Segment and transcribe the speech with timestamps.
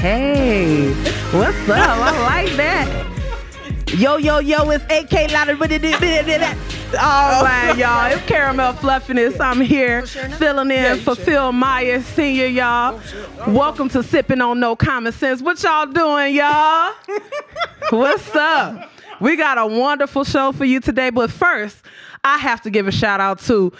[0.00, 0.94] Hey,
[1.30, 1.76] what's up?
[1.76, 3.92] I like that.
[3.98, 5.52] Yo, yo, yo, it's AK Louder.
[6.98, 8.10] All right, y'all.
[8.10, 9.38] It's Caramel Fluffiness.
[9.38, 12.98] I'm here filling in for Phil Myers Sr., y'all.
[13.48, 15.42] Welcome to Sipping on No Common Sense.
[15.42, 16.94] What y'all doing, y'all?
[17.90, 18.90] What's up?
[19.20, 21.76] We got a wonderful show for you today, but first,
[22.24, 23.70] I have to give a shout out to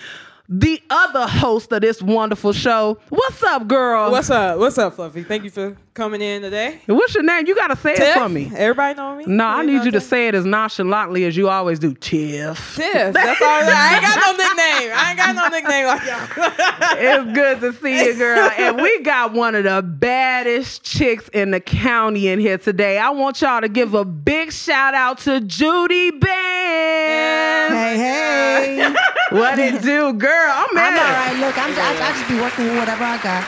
[0.52, 2.98] the other host of this wonderful show.
[3.08, 4.10] What's up, girl?
[4.10, 4.58] What's up?
[4.58, 5.22] What's up, Fluffy?
[5.22, 6.80] Thank you for coming in today.
[6.86, 7.46] What's your name?
[7.46, 8.16] You gotta say Tiff?
[8.16, 8.50] it for me.
[8.56, 9.24] Everybody know me?
[9.28, 10.02] No, I need you to Tiff.
[10.08, 11.94] say it as nonchalantly as you always do.
[11.94, 12.74] Tiff.
[12.74, 13.12] Tiff.
[13.12, 13.48] That's all.
[13.48, 14.92] I ain't got no nickname.
[14.92, 16.50] I ain't got no nickname like y'all.
[17.02, 18.50] It's good to see you, girl.
[18.58, 22.98] And we got one of the baddest chicks in the county in here today.
[22.98, 27.74] I want y'all to give a big shout out to Judy Bands.
[27.74, 28.94] Hey, hey.
[29.30, 30.39] What it do, girl?
[30.46, 31.36] I'm I'm all right.
[31.40, 33.44] Look, I'm, I, I just be working with whatever I got.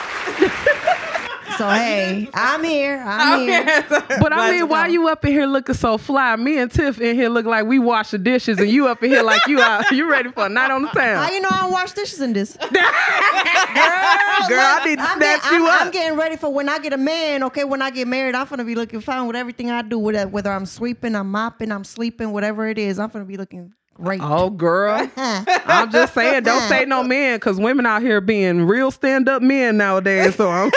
[1.57, 3.01] so, hey, I'm here.
[3.05, 3.85] I'm, here.
[3.89, 6.35] But I mean, why you up in here looking so fly?
[6.35, 9.11] Me and Tiff in here look like we wash the dishes, and you up in
[9.11, 11.25] here like you are you ready for a night on the How town.
[11.25, 12.57] Uh, you know I don't wash dishes in this?
[12.57, 12.81] Girl, Girl,
[14.59, 15.81] I need to I'm snatch getting, you I'm, up.
[15.81, 17.43] I'm getting ready for when I get a man.
[17.43, 19.99] Okay, when I get married, I'm gonna be looking fine with everything I do.
[19.99, 23.73] With whether I'm sweeping, I'm mopping, I'm sleeping, whatever it is, I'm gonna be looking
[23.93, 24.21] great.
[24.23, 24.93] Oh, girl.
[25.15, 25.59] Uh-huh.
[25.65, 29.41] I'm just saying, don't say no men, because women out here being real stand up
[29.41, 30.35] men nowadays.
[30.35, 30.71] So I'm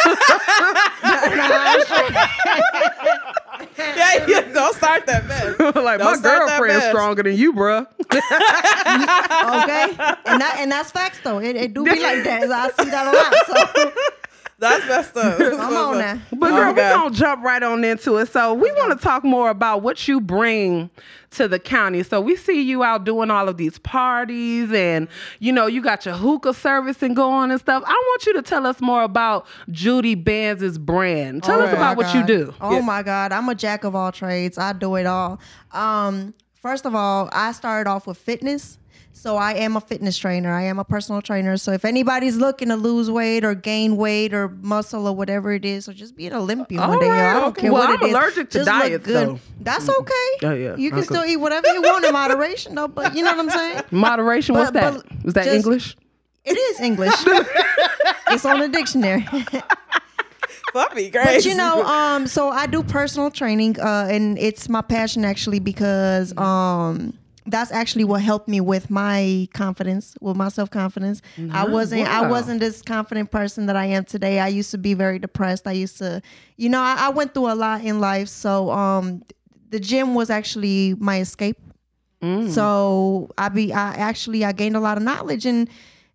[3.78, 5.58] Yeah, yeah, don't start that mess.
[5.58, 7.86] like, my Don't start that girlfriend's stronger than you, bruh.
[8.12, 8.20] okay,
[10.26, 11.38] and that and that's facts though.
[11.38, 12.50] It, it do be like that.
[12.50, 13.34] I see that a lot.
[13.46, 13.92] So
[14.58, 15.38] That's messed up.
[15.60, 16.18] I'm on that.
[16.32, 18.28] But Oh, girl, we're gonna jump right on into it.
[18.28, 20.88] So we want to talk more about what you bring
[21.32, 22.02] to the county.
[22.02, 25.08] So we see you out doing all of these parties and
[25.40, 27.82] you know, you got your hookah service and going and stuff.
[27.86, 31.42] I want you to tell us more about Judy Bands' brand.
[31.42, 32.54] Tell us Oh about my what you do.
[32.60, 32.80] Oh Yeah.
[32.80, 34.56] my God, I'm a jack of all trades.
[34.56, 35.38] I do it all.
[35.72, 38.78] Um, first of all, I started off with fitness.
[39.18, 40.52] So I am a fitness trainer.
[40.52, 41.56] I am a personal trainer.
[41.56, 45.64] So if anybody's looking to lose weight or gain weight or muscle or whatever it
[45.64, 47.62] is, or just be an Olympian one day, right, I don't okay.
[47.62, 48.14] care Well, what I'm it is.
[48.14, 49.28] allergic to Just look good.
[49.28, 49.40] though.
[49.62, 50.28] That's okay.
[50.42, 51.06] Yeah, yeah, You can okay.
[51.06, 52.88] still eat whatever you want in moderation, though.
[52.88, 53.82] But you know what I'm saying?
[53.90, 55.02] Moderation, what's But- that?
[55.08, 55.96] but Is that just- English?
[56.44, 57.14] It is English.
[58.28, 59.26] it's on the dictionary.
[60.72, 61.24] Fluffy, great.
[61.24, 65.58] But you know, um, so I do personal training, uh, and it's my passion actually
[65.58, 67.14] because um,
[67.48, 71.22] that's actually what helped me with my confidence, with my self confidence.
[71.52, 74.40] I wasn't, I wasn't this confident person that I am today.
[74.40, 75.66] I used to be very depressed.
[75.66, 76.20] I used to,
[76.56, 78.28] you know, I, I went through a lot in life.
[78.28, 79.22] So, um,
[79.70, 81.58] the gym was actually my escape.
[82.50, 85.68] So I be, I actually, I gained a lot of knowledge and.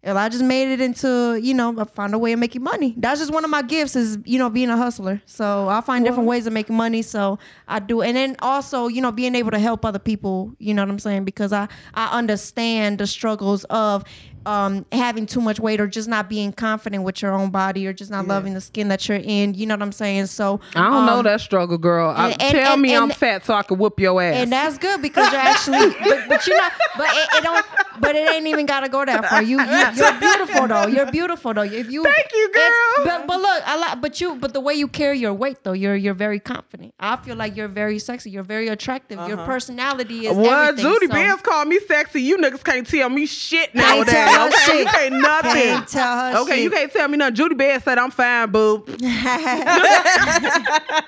[0.04, 2.96] And I just made it into, you know, I find a way of making money.
[2.98, 5.22] That's just one of my gifts is, you know, being a hustler.
[5.28, 7.04] So I find different ways of making money.
[7.04, 8.02] So I do.
[8.02, 10.98] And then also, you know, being able to help other people, you know what I'm
[10.98, 11.26] saying?
[11.26, 14.04] Because I, I understand the struggles of
[14.46, 17.94] um, having too much weight or just not being confident with your own body or
[17.94, 19.54] just not loving the skin that you're in.
[19.54, 20.28] You know what I'm saying?
[20.28, 22.10] So I don't know um, that struggle, girl.
[22.16, 24.36] I, and- and- tell and- me I'm fat so I can whoop your ass.
[24.38, 27.66] and that's good because you're actually, but, but you know, but it, it don't,
[28.00, 29.42] but it ain't even gotta go that far.
[29.42, 30.88] You, you you're beautiful though.
[30.88, 31.62] You're beautiful though.
[31.62, 33.06] If you, Thank you, it's- girl.
[33.06, 35.74] But, but look, I like, but you, but the way you carry your weight though,
[35.74, 36.94] you're you're very confident.
[37.00, 38.30] I feel like you're very sexy.
[38.32, 39.20] You're very attractive.
[39.28, 40.92] Your personality is Well, everything.
[40.92, 42.22] Judy so Bands called me sexy.
[42.22, 43.76] You niggas can't tell me shit Can't
[44.08, 44.14] nowadays.
[44.32, 45.52] Tell her okay, you can't nothing.
[45.52, 46.64] Can't tell her okay, shit.
[46.64, 47.36] you can't tell me nothing.
[47.36, 48.86] Judy Bands said I'm fine, boo.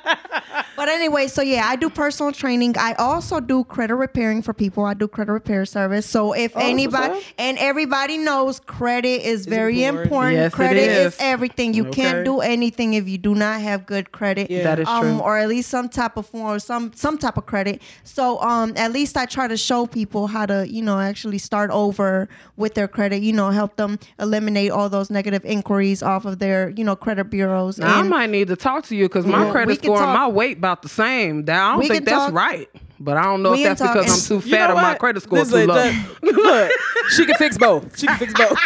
[0.94, 2.76] But anyway, so yeah, I do personal training.
[2.78, 4.86] I also do credit repairing for people.
[4.86, 6.06] I do credit repair service.
[6.06, 10.06] So if anybody what's and everybody knows credit is very important.
[10.12, 10.34] important.
[10.38, 11.18] Yes, it credit is.
[11.20, 11.74] everything.
[11.74, 12.02] You Okay.
[12.04, 14.52] can't do anything if you do not have good credit.
[14.52, 14.62] Yeah.
[14.66, 15.20] That is um, true.
[15.22, 17.82] or at least some type of form or some some type of credit.
[18.04, 21.72] So um at least I try to show people how to, you know, actually start
[21.72, 26.38] over with their credit, you know, help them eliminate all those negative inquiries off of
[26.38, 27.80] their, you know, credit bureaus.
[27.80, 30.14] Now, I might need to talk to you because my Yeah, credit score and talk.
[30.20, 31.46] my weight about the same.
[31.46, 32.34] That- I don't We think that's talk.
[32.34, 32.70] right.
[33.00, 34.74] But I don't know We if that's talk because I'm and- too You fat know
[34.76, 35.74] or my credit score This too low.
[35.74, 36.72] that- look,
[37.10, 37.98] she can fix both.
[38.00, 38.58] She can fix both.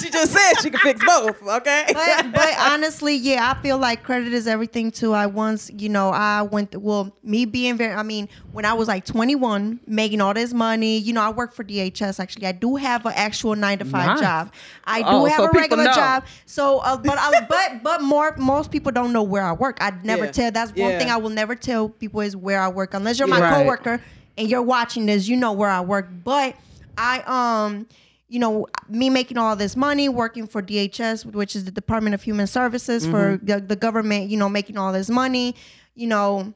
[0.00, 1.42] she just said she can fix both.
[1.42, 1.90] Okay.
[1.92, 5.12] but but honestly, yeah, I feel like credit is everything too.
[5.12, 8.88] I once, you know, I went well, me being very I mean, when I was
[8.88, 12.46] like 21, making all this money, you know, I work for DHS actually.
[12.46, 14.20] I do have an actual 9 to 5 Nice.
[14.20, 14.52] job.
[14.84, 16.24] I do Oh, have so a regular job.
[16.46, 19.78] So uh, but I, but but more most people don't know where I work.
[19.80, 20.30] I never Yeah.
[20.32, 20.98] tell that's one Yeah.
[20.98, 23.50] thing I will never tell people is where I work unless you're my Right.
[23.50, 24.00] coworker
[24.36, 26.08] and you're watching this, you know where I work.
[26.24, 26.56] But
[26.96, 27.86] I um
[28.28, 32.22] you know, me making all this money, working for DHS, which is the Department of
[32.22, 33.46] Human Services for Mm-hmm.
[33.46, 35.54] the, the government, you know, making all this money,
[35.94, 36.54] you know,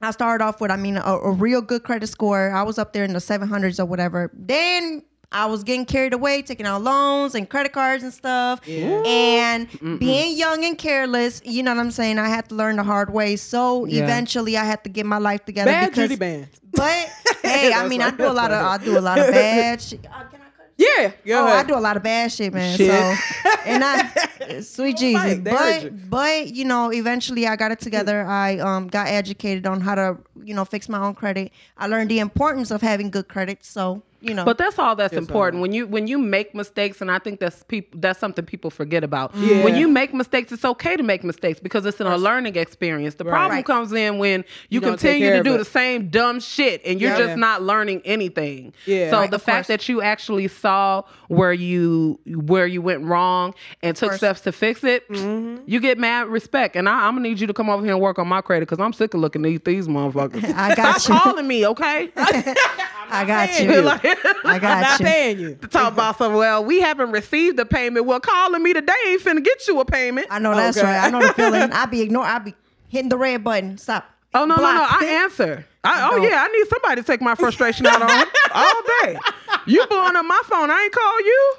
[0.00, 2.52] I started off with, I mean, a, a real good credit score.
[2.52, 4.30] I was up there in the 700s or whatever.
[4.32, 5.02] Then
[5.32, 8.60] I was getting carried away, taking out loans and credit cards and stuff.
[8.68, 12.18] And being young and careless, you know what I'm saying?
[12.20, 13.34] I had to learn the hard way.
[13.36, 14.04] So Yeah.
[14.04, 15.72] eventually I had to get my life together.
[15.72, 16.48] Bad because, Judy band.
[16.70, 17.10] But
[17.42, 20.06] hey, I mean, I do a lot of, I do a lot of bad shit.
[20.10, 20.22] I
[20.78, 21.12] Yeah.
[21.26, 22.76] Go Oh, I do a lot of bad shit, man.
[22.76, 22.88] Shit.
[22.88, 28.24] So, and I, sweet Jesus, but but you know, eventually I got it together.
[28.24, 31.52] I um got educated on how to you know fix my own credit.
[31.76, 33.64] I learned the importance of having good credit.
[33.64, 35.62] So you know, But that's all that's important.
[35.62, 39.04] When you when you make mistakes, and I think that's people that's something people forget
[39.04, 39.34] about.
[39.36, 39.62] Yeah.
[39.64, 43.14] When you make mistakes, it's okay to make mistakes because it's a learning experience.
[43.14, 43.64] The problem Right.
[43.64, 45.58] comes in when you, don't continue to do it.
[45.58, 47.18] the same dumb shit and you're Yeah.
[47.26, 48.72] just not learning anything.
[48.86, 49.10] Yeah.
[49.10, 49.78] So Right, the of fact course.
[49.82, 54.18] that you actually saw where you where you went wrong and took course.
[54.18, 55.62] steps to fix it, Mm-hmm.
[55.66, 56.74] you get mad respect.
[56.76, 58.68] And I, I'm gonna need you to come over here and work on my credit
[58.68, 60.42] because I'm sick of looking at these motherfuckers.
[60.56, 61.20] I got Stop you.
[61.30, 62.10] calling me, okay?
[63.10, 63.70] I got you.
[63.72, 63.82] you.
[63.88, 64.04] Like-
[64.44, 65.06] I I'm got not you.
[65.06, 65.54] paying you.
[65.56, 66.34] To talk about some.
[66.34, 68.06] Well, we haven't received a payment.
[68.06, 70.26] Well, calling me today ain't finna get you a payment.
[70.30, 70.86] I know that's Okay.
[70.86, 71.04] right.
[71.04, 71.62] I know the feeling.
[71.72, 72.28] I be ignoring.
[72.30, 72.54] I be
[72.88, 73.78] hitting the red button.
[73.78, 74.08] Stop.
[74.34, 74.72] oh no, no, no!
[74.78, 75.02] Block.
[75.02, 75.66] I answer.
[75.84, 78.10] I, oh yeah, I need somebody to take my frustration out on
[78.54, 79.18] all day.
[79.66, 80.70] You blowing up my phone?
[80.70, 81.54] I ain't call you.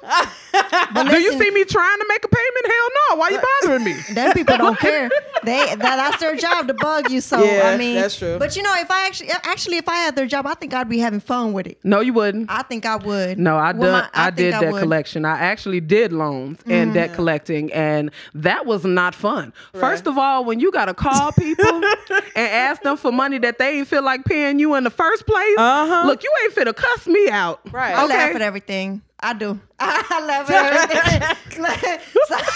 [0.92, 2.66] But Do you see me trying to make a payment?
[2.66, 3.16] Hell no!
[3.16, 3.92] Why you bothering me?
[4.14, 5.10] Them people don't care.
[5.44, 7.20] They that, that's their job to bug you.
[7.20, 8.38] So Yeah, I mean, that's true.
[8.38, 10.88] But you know, if I actually actually if I had their job, I think I'd
[10.88, 11.78] be having fun with it.
[11.82, 12.50] No, you wouldn't.
[12.50, 13.38] I think I would.
[13.38, 14.80] No, I my- I, think did debt would.
[14.80, 15.24] collection.
[15.24, 16.92] I actually did loans and mm-hmm.
[16.94, 19.52] debt collecting, and that was not fun.
[19.72, 23.78] First of all, when you gotta call people and ask them for money that they
[23.78, 26.06] ain't feel like paying you in the first place, Uh-huh.
[26.06, 27.60] look, you ain't finna cuss me out.
[27.72, 27.94] Right.
[27.94, 28.16] I Okay.
[28.16, 29.02] laugh at everything.
[29.20, 29.58] I do.
[29.78, 32.00] I laugh at everything.
[32.26, 32.36] So-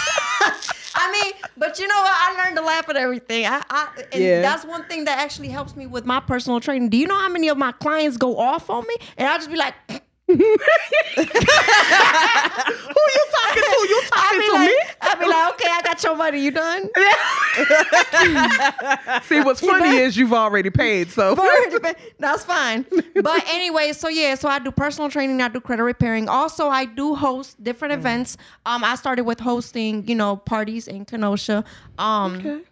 [0.97, 2.13] I mean, but you know what?
[2.15, 3.45] I learned to laugh at everything.
[3.45, 4.41] I, I and Yeah.
[4.41, 6.89] that's one thing that actually helps me with my personal training.
[6.89, 8.95] Do you know how many of my clients go off on me?
[9.17, 9.73] And I just be like,
[10.27, 10.45] Who you
[13.31, 13.87] talking to?
[13.87, 14.77] You talking to like, me?
[15.01, 16.39] I be like, okay, I got your money.
[16.41, 16.89] You done?
[19.23, 21.35] See, what's funny is you've already paid, so
[22.19, 22.85] That's fine.
[23.21, 26.27] But anyway, so yeah, so I do personal training, I do credit repairing.
[26.27, 27.97] Also, I do host different Mm.
[27.97, 28.37] events.
[28.65, 31.63] Um, I started with hosting, you know, parties in Kenosha.
[31.99, 32.63] Um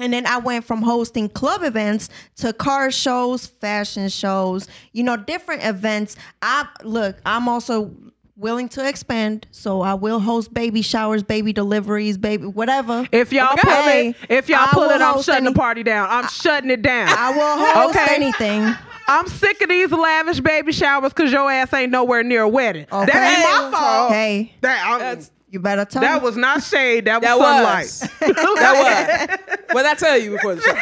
[0.00, 5.16] and then I went from hosting club events to car shows, fashion shows, you know,
[5.16, 6.16] different events.
[6.42, 7.94] I look, I'm also
[8.36, 13.06] willing to expand, so I will host baby showers, baby deliveries, baby whatever.
[13.12, 15.82] If y'all my pull it, if y'all I pull it, I'm shutting any- the party
[15.82, 16.08] down.
[16.10, 17.08] I'm shutting it down.
[17.10, 18.14] I will host Okay.
[18.14, 18.74] anything.
[19.08, 22.86] I'm sick of these lavish baby showers because your ass ain't nowhere near a wedding.
[22.92, 23.12] Okay.
[23.12, 24.12] That ain't my fault.
[24.12, 25.26] Hey, That, I'm-.
[25.50, 26.26] You better tell that me.
[26.26, 27.04] was not shade.
[27.06, 27.84] That was That sunlight.
[27.84, 28.00] was.
[28.60, 29.56] that was.
[29.74, 30.74] What I tell you before the show?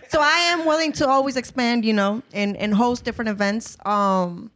[0.08, 3.76] so I am willing to always expand, you know, and and host different events.
[3.84, 4.50] Um,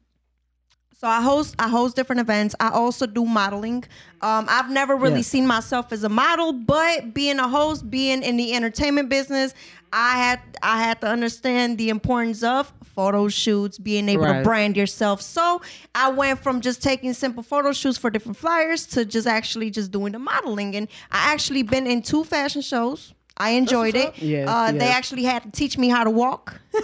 [1.00, 2.54] so I host I host different events.
[2.60, 3.84] I also do modeling.
[4.20, 5.26] Um, I've never really Yes.
[5.28, 9.52] seen myself as a model, but being a host, being in the entertainment business,
[9.92, 14.38] I had I had to understand the importance of photo shoots, being able Right.
[14.38, 15.20] to brand yourself.
[15.22, 15.60] So
[15.94, 19.90] I went from just taking simple photo shoots for different flyers to just actually just
[19.90, 20.74] doing the modeling.
[20.76, 23.12] And I actually been in two fashion shows.
[23.36, 24.16] I enjoyed it.
[24.18, 26.60] Yes, uh, They actually had to teach me how to walk.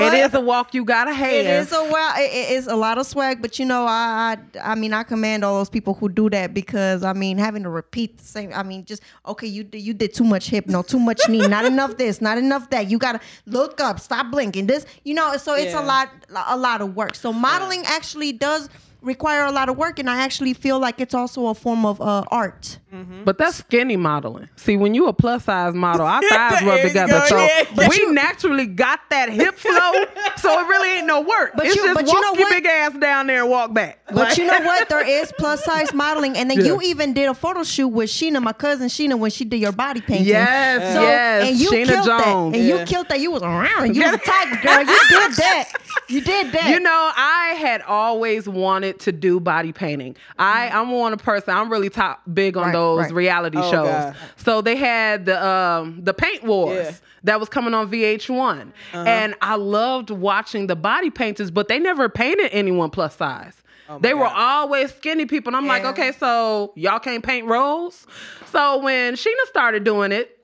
[0.00, 1.32] It is a walk you gotta have.
[1.32, 4.36] It is a well, it, it is a lot of swag, but you know, I,
[4.62, 7.62] I, I mean, I commend all those people who do that because I mean, having
[7.64, 8.52] to repeat the same.
[8.54, 11.46] I mean, just okay, you did- you did too much hip, no, too much knee,
[11.46, 12.88] not enough this, not enough that.
[12.90, 14.66] You gotta look up, stop blinking.
[14.66, 15.82] This, you know, so it's Yeah.
[15.82, 16.08] a lot,
[16.46, 17.14] a lot of work.
[17.14, 18.68] So modeling actually does
[19.00, 22.00] require a lot of work, and I actually feel like it's also a form of
[22.00, 22.78] uh, art.
[23.24, 24.48] But that's skinny modeling.
[24.56, 27.20] See, when you a plus size model, our thighs rub together.
[27.28, 27.64] So yeah.
[27.88, 29.92] we naturally got that hip flow.
[30.38, 31.52] so it really ain't no work.
[31.54, 32.50] But it's you- just but walk you know your what?
[32.50, 34.00] big ass down there and walk back.
[34.12, 34.88] But you know what?
[34.88, 36.66] There is plus size modeling, and then Yeah.
[36.66, 39.72] you even did a photo shoot with Sheena, my cousin Sheena, when she did your
[39.72, 40.26] body painting.
[40.28, 41.48] Yes, So, yes.
[41.50, 42.52] and you Sheena killed Jones.
[42.52, 43.20] that, and you killed that.
[43.20, 43.94] You was around.
[43.94, 44.78] You was a tiger girl.
[44.80, 45.72] You did that.
[46.08, 46.70] You did that.
[46.70, 50.16] You know, I had always wanted to do body painting.
[50.38, 51.54] I I'm one of person.
[51.54, 53.12] I'm really top big on Right, those right.
[53.14, 54.04] reality Oh, shows.
[54.04, 54.16] God.
[54.36, 56.92] So they had the um the paint wars Yeah.
[57.24, 59.04] that was coming on VH1, Uh-huh.
[59.06, 63.54] and I loved watching the body painters, but they never painted anyone plus size.
[64.00, 68.06] they were Oh always skinny people, and I'm like, okay, so y'all can't paint roles.
[68.52, 70.37] So when Sheena started doing it.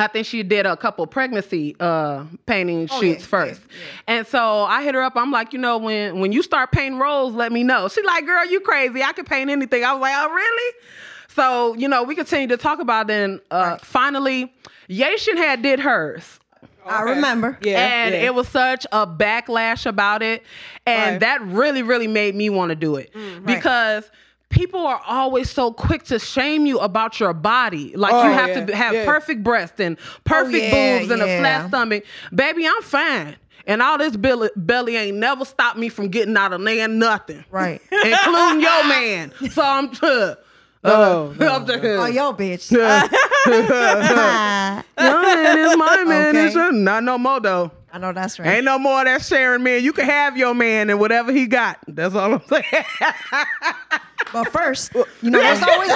[0.00, 3.60] I think she did a couple pregnancy uh, painting Oh, shoots yeah, first.
[4.06, 5.12] And so I hit her up.
[5.16, 7.88] I'm like, you know, when when you start painting rolls, let me know.
[7.88, 9.02] She like, girl, you crazy.
[9.02, 9.84] I can paint anything.
[9.84, 10.74] I was like, oh, really?
[11.28, 13.14] So, you know, we continue to talk about it.
[13.14, 14.52] And uh, finally,
[14.88, 16.38] Yashin had did hers.
[16.86, 17.58] I remember.
[17.62, 17.78] Yeah.
[17.78, 18.22] and yeah.
[18.22, 20.42] it was such a backlash about it.
[20.86, 21.20] And Right.
[21.20, 23.12] that really, really made me want to do it.
[23.44, 24.10] Because
[24.50, 27.96] people are always so quick to shame you about your body.
[27.96, 29.04] Like Oh, you have yeah, to have yeah.
[29.06, 32.04] perfect breasts and perfect yeah, boobs and a flat stomach.
[32.34, 33.36] Baby, I'm fine.
[33.66, 37.44] And all this belly, belly ain't never stopped me from getting out of laying nothing.
[37.50, 37.80] Right.
[37.92, 39.32] Including your man.
[39.50, 40.34] So I'm uh,
[40.82, 42.70] No, no, I'm just- Oh, yo, bitch.
[45.00, 46.28] Your man is my man.
[46.36, 46.46] Okay.
[46.46, 47.70] It's your- not no more though.
[47.92, 48.48] I know that's right.
[48.56, 49.82] Ain't no more of that sharing man.
[49.82, 51.78] You can have your man and whatever he got.
[51.88, 52.64] That's all I'm saying.
[54.32, 55.90] But first, you know, there's always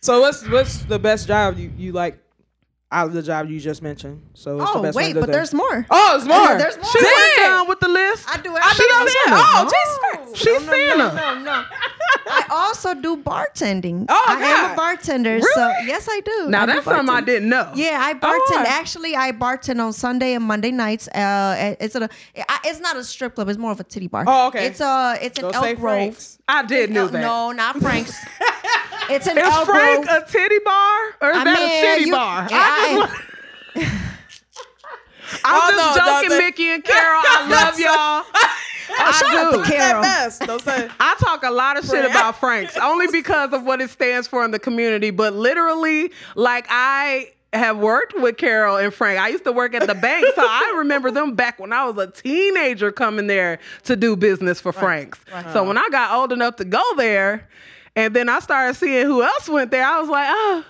[0.00, 2.18] So what's what's the best job you, you like
[2.92, 4.20] out of the job you just mentioned?
[4.34, 5.32] So what's the Oh, best wait, one but do?
[5.32, 5.86] there's more.
[5.90, 6.58] Oh, there's more.
[6.58, 6.84] There's more.
[6.92, 8.28] she went down with the list.
[8.28, 8.86] I do I everything.
[8.86, 9.24] didn't it.
[9.32, 9.70] Oh,
[10.28, 10.38] Jesus.
[10.40, 10.96] She's no, Santa.
[10.98, 11.64] no, no, no.
[12.26, 14.06] I also do bartending.
[14.08, 15.40] Oh, I am a bartender.
[15.40, 16.48] So yes, I do.
[16.48, 17.70] Now I do that's something I didn't know.
[17.74, 18.62] Yeah, I bartend.
[18.62, 18.64] Oh.
[18.66, 21.08] Actually, I bartend on Sunday and Monday nights.
[21.08, 22.08] Uh, it's a,
[22.48, 23.48] I- it's not a strip club.
[23.48, 24.24] It's more of a titty bar.
[24.26, 24.66] Oh, okay.
[24.66, 25.78] It's a, it's an Elk Grove.
[25.80, 26.38] Frank's.
[26.48, 27.20] I did know that.
[27.20, 28.16] No, not Frank's.
[29.10, 30.22] it's an Is Elk Frank Grove.
[30.22, 32.46] a titty bar or is I that mean, a shitty you- bar?
[32.50, 33.08] yeah, I
[33.74, 33.90] just,
[35.44, 37.22] I'm Oh, just no, no, joking, Mickey and Carol.
[39.22, 39.40] I love y'all.
[39.40, 39.62] I shout out do.
[39.62, 40.02] to Carol.
[40.02, 40.40] That best.
[40.42, 40.88] Don't say.
[41.00, 44.44] I talk a lot of shit about Franks only because of what it stands for
[44.44, 49.20] in the community, but literally, like I have worked with Carol and Frank.
[49.20, 51.96] I used to work at the bank, so I remember them back when I was
[51.98, 55.20] a teenager coming there to do business for Franks.
[55.52, 57.48] So when I got old enough to go there,
[57.96, 60.64] and then I started seeing who else went there, I was like, oh,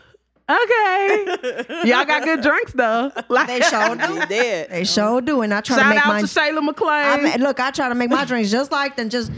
[0.49, 1.65] okay.
[1.85, 3.11] Y'all got good drinks though.
[3.29, 4.27] Like, They sure He do.
[4.29, 4.71] dead.
[4.71, 6.03] They sure do, and I try to make it.
[6.03, 6.23] shout make out mine.
[6.23, 7.33] to Shayla McClain.
[7.33, 9.09] I look, I try to make my drinks just like them.
[9.09, 9.31] Just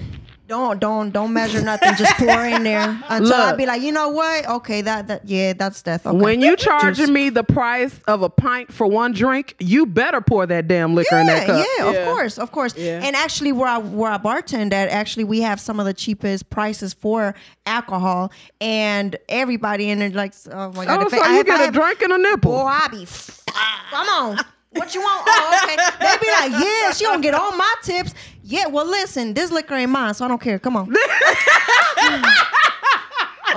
[0.46, 1.94] don't, don't, don't measure nothing.
[1.96, 3.56] Just pour in there until I Look.
[3.58, 4.46] be like, you know what?
[4.48, 6.06] Okay, that, that, yeah, that's death.
[6.06, 6.16] Okay.
[6.16, 10.20] When you charging Just- me the price of a pint for one drink, you better
[10.20, 11.66] pour that damn liquor in that Yeah, cup.
[11.78, 11.98] yeah, Yeah.
[12.00, 12.76] of course, of course.
[12.76, 13.00] Yeah.
[13.02, 16.48] And actually, where I where I bartend at, actually, we have some of the cheapest
[16.50, 17.34] prices for
[17.66, 21.50] alcohol, and everybody in there like, oh my god, Oh, if so I- you if
[21.50, 22.52] I get a drink and a nipple.
[22.52, 23.06] Boy, I be,
[23.90, 24.38] come on.
[24.70, 25.24] What you want?
[25.26, 25.76] Oh, okay.
[25.98, 28.12] They be like, yeah, she don't get all my tips.
[28.48, 30.60] Yeah, well, listen, this liquor ain't mine, so I don't care.
[30.60, 30.94] Come on.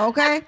[0.00, 0.42] okay,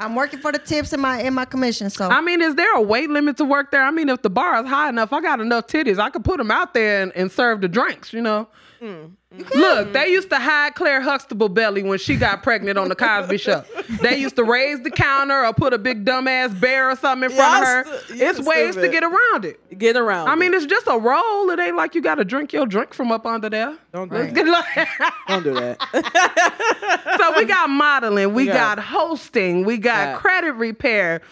[0.00, 1.90] I'm working for the tips in my in my commission.
[1.90, 3.84] So I mean, is there a weight limit to work there?
[3.84, 6.00] I mean, if the bar is high enough, I got enough titties.
[6.00, 8.48] I could put them out there and, and serve the drinks, you know?
[8.84, 9.58] Mm-hmm.
[9.58, 13.38] Look, they used to hide Claire Huxtable belly when she got pregnant on the Cosby
[13.38, 13.64] Show.
[14.02, 17.36] They used to raise the counter or put a big dumbass bear or something in
[17.36, 17.98] front Y'all of her.
[18.04, 19.78] stu- it's ways to get around it.
[19.78, 20.28] Get around.
[20.28, 20.58] I mean, it.
[20.58, 21.50] it's just a roll.
[21.50, 23.76] It ain't like you got to drink your drink from up under there.
[23.92, 25.14] Don't do Let's that.
[25.28, 27.16] don't do that.
[27.18, 30.16] so we got modeling, we We got, got- hosting, we got Yeah.
[30.18, 31.22] credit repair.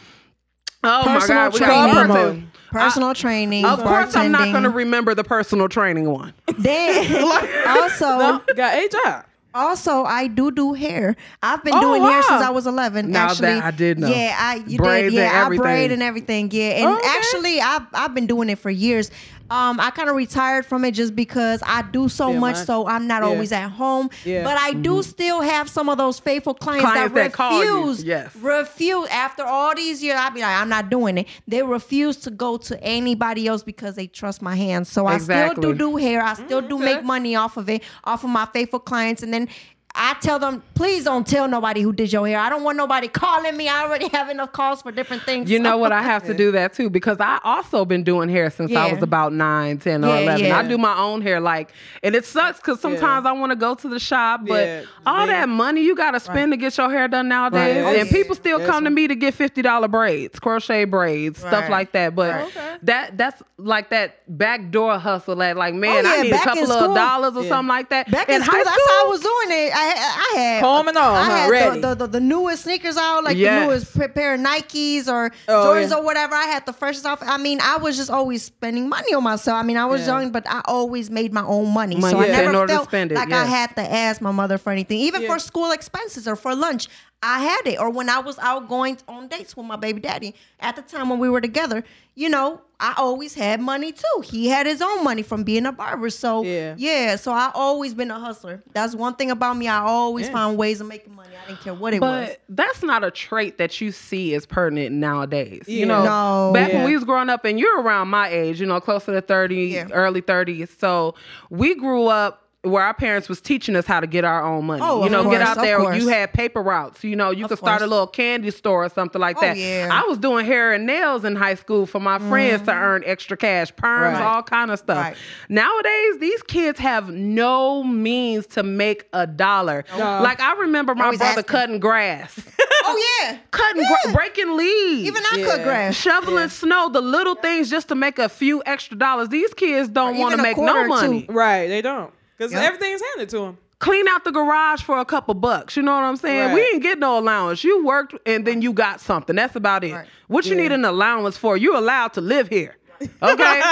[0.84, 1.94] Oh my God, we training.
[1.94, 2.88] got Promoting.
[2.88, 3.02] person.
[3.02, 6.32] personal training, Of course, I'm not going to remember the personal training one.
[6.58, 7.24] Then
[7.68, 9.24] also, no, got a job.
[9.54, 11.16] Also I do do hair.
[11.42, 13.10] I've been Oh, doing hair since I was 11.
[13.10, 14.08] Now actually, that I did know.
[14.08, 15.18] Yeah, I you Braids did.
[15.18, 16.50] Yeah, I braid and everything.
[16.52, 17.08] Yeah, and Okay.
[17.08, 19.10] actually, I've I've been doing it for years.
[19.50, 22.64] Um, I kind of retired from it just because I do so Yeah, much, mine-
[22.64, 23.28] so I'm not yeah.
[23.28, 24.08] always at home.
[24.24, 24.44] Yeah.
[24.44, 28.02] But I do still have some of those faithful clients, Clients that that refuse.
[28.02, 28.34] yes.
[28.36, 30.16] refuse after all these years.
[30.18, 31.26] I'd be like, I'm not doing it.
[31.46, 34.88] They refuse to go to anybody else because they trust my hands.
[34.90, 36.22] So I still do do hair.
[36.22, 36.94] I still do okay.
[36.94, 39.48] make money off of it, off of my faithful clients, and then on
[39.94, 42.38] I tell them, please don't tell nobody who did your hair.
[42.38, 43.68] I don't want nobody calling me.
[43.68, 45.50] I already have enough calls for different things.
[45.50, 45.92] You know what?
[45.92, 49.02] I have to do that too because I also been doing hair since I was
[49.02, 50.46] about 9, 10, or Yeah, 11.
[50.46, 50.58] yeah.
[50.58, 51.72] I do my own hair like,
[52.02, 55.26] and it sucks because sometimes I want to go to the shop, but Yeah, all
[55.26, 55.28] man.
[55.28, 57.98] that money you got to spend to get your hair done nowadays, Right.
[57.98, 61.92] and people still That's come to me to get $50 braids, crochet braids, stuff like
[61.92, 62.14] that.
[62.14, 62.46] But Right.
[62.46, 62.76] Okay.
[62.84, 66.94] that that's like that backdoor hustle that like, man, Oh, I need a couple of
[66.96, 67.48] dollars or Yeah.
[67.50, 68.10] something like that.
[68.10, 69.76] Back in, school, high that's how I was doing it.
[69.76, 71.30] I, I had Combing on, I huh?
[71.36, 71.80] had Ready.
[71.80, 73.60] the, the, the, the newest sneakers out, like Yes.
[73.60, 73.66] the
[74.00, 75.96] newest pair of Nikes or Oh, Jordans yeah.
[75.96, 76.34] or whatever.
[76.34, 77.20] I had the freshest off.
[77.22, 79.56] I mean, I was just always spending money on myself.
[79.58, 80.20] I mean, I was Yeah.
[80.20, 83.16] young, but I always made my own money, Money, so I never felt spend it,
[83.16, 83.42] like yeah.
[83.42, 85.28] I had to ask my mother for anything, even Yeah.
[85.34, 86.88] for school expenses or for lunch.
[87.22, 87.78] I had it.
[87.78, 91.08] Or when I was out going on dates with my baby daddy at the time
[91.08, 94.20] when we were together, you know, I always had money too.
[94.24, 96.10] He had his own money from being a barber.
[96.10, 96.74] So Yeah.
[96.76, 98.60] yeah, so I always been a hustler.
[98.72, 99.68] That's one thing about me.
[99.68, 100.32] I always Yeah.
[100.32, 101.28] found ways of making money.
[101.42, 102.28] I didn't care what it was.
[102.30, 105.62] But that's not a trait that you see as pertinent nowadays.
[105.68, 105.78] Yeah.
[105.78, 106.50] You know, No.
[106.52, 106.78] back Yeah.
[106.78, 109.66] when we was growing up, and you're around my age, you know, closer to 30,
[109.68, 109.86] Yeah.
[109.92, 110.68] early 30s.
[110.78, 111.14] So
[111.50, 114.80] we grew up where our parents was teaching us how to get our own money.
[114.84, 115.94] Oh, you of know, get out there.
[115.94, 117.02] You had paper routes.
[117.02, 119.56] You know, you Of could start a little candy store or something like Oh, that.
[119.56, 119.88] yeah.
[119.90, 123.36] I was doing hair and nails in high school for my friends to earn extra
[123.36, 124.22] cash, perms, Right.
[124.22, 124.96] all kind of stuff.
[124.96, 125.08] Mm-hmm.
[125.08, 125.16] Right.
[125.48, 129.84] Nowadays, these kids have no means to make a dollar.
[129.98, 130.22] No.
[130.22, 131.44] Like I remember my Always brother asking.
[131.44, 132.40] cutting grass
[132.84, 133.38] oh yeah.
[133.50, 133.96] cutting, Yeah.
[134.04, 135.46] gra- breaking leaves, Even I Yeah.
[135.46, 135.94] cut grass.
[135.96, 136.46] shoveling Yeah.
[136.46, 139.30] snow, the little things just to make a few extra dollars.
[139.30, 141.24] These kids don't want to make no money.
[141.26, 141.32] two.
[141.32, 142.12] Right, they don't.
[142.42, 142.62] Because Yep.
[142.74, 143.58] everything's handed to them.
[143.78, 145.76] Clean out the garage for a couple bucks.
[145.76, 146.52] You know what I'm saying?
[146.54, 146.74] We Right.
[146.74, 147.62] ain't get no allowance.
[147.62, 149.36] You worked and then you got something.
[149.36, 149.92] That's about it.
[149.92, 150.06] Right.
[150.26, 151.56] What you need an allowance for?
[151.56, 152.76] You're allowed to live here.
[153.22, 153.62] Okay?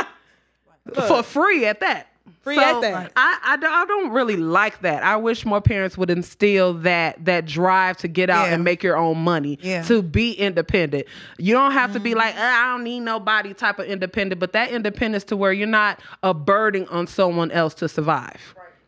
[1.08, 2.06] for free at that.
[2.42, 2.82] Free So.
[2.84, 5.02] I, I, don't- I don't really like that.
[5.02, 8.54] I wish more parents would instill that that drive to get out Yeah.
[8.54, 9.82] and make your own money, Yeah.
[9.84, 11.06] to be independent.
[11.38, 12.42] You don't have to be like, Mm-hmm.
[12.42, 16.00] "Uh, I don't need nobody type of independent, but that independence to where you're not
[16.22, 18.40] a burden on someone else to survive.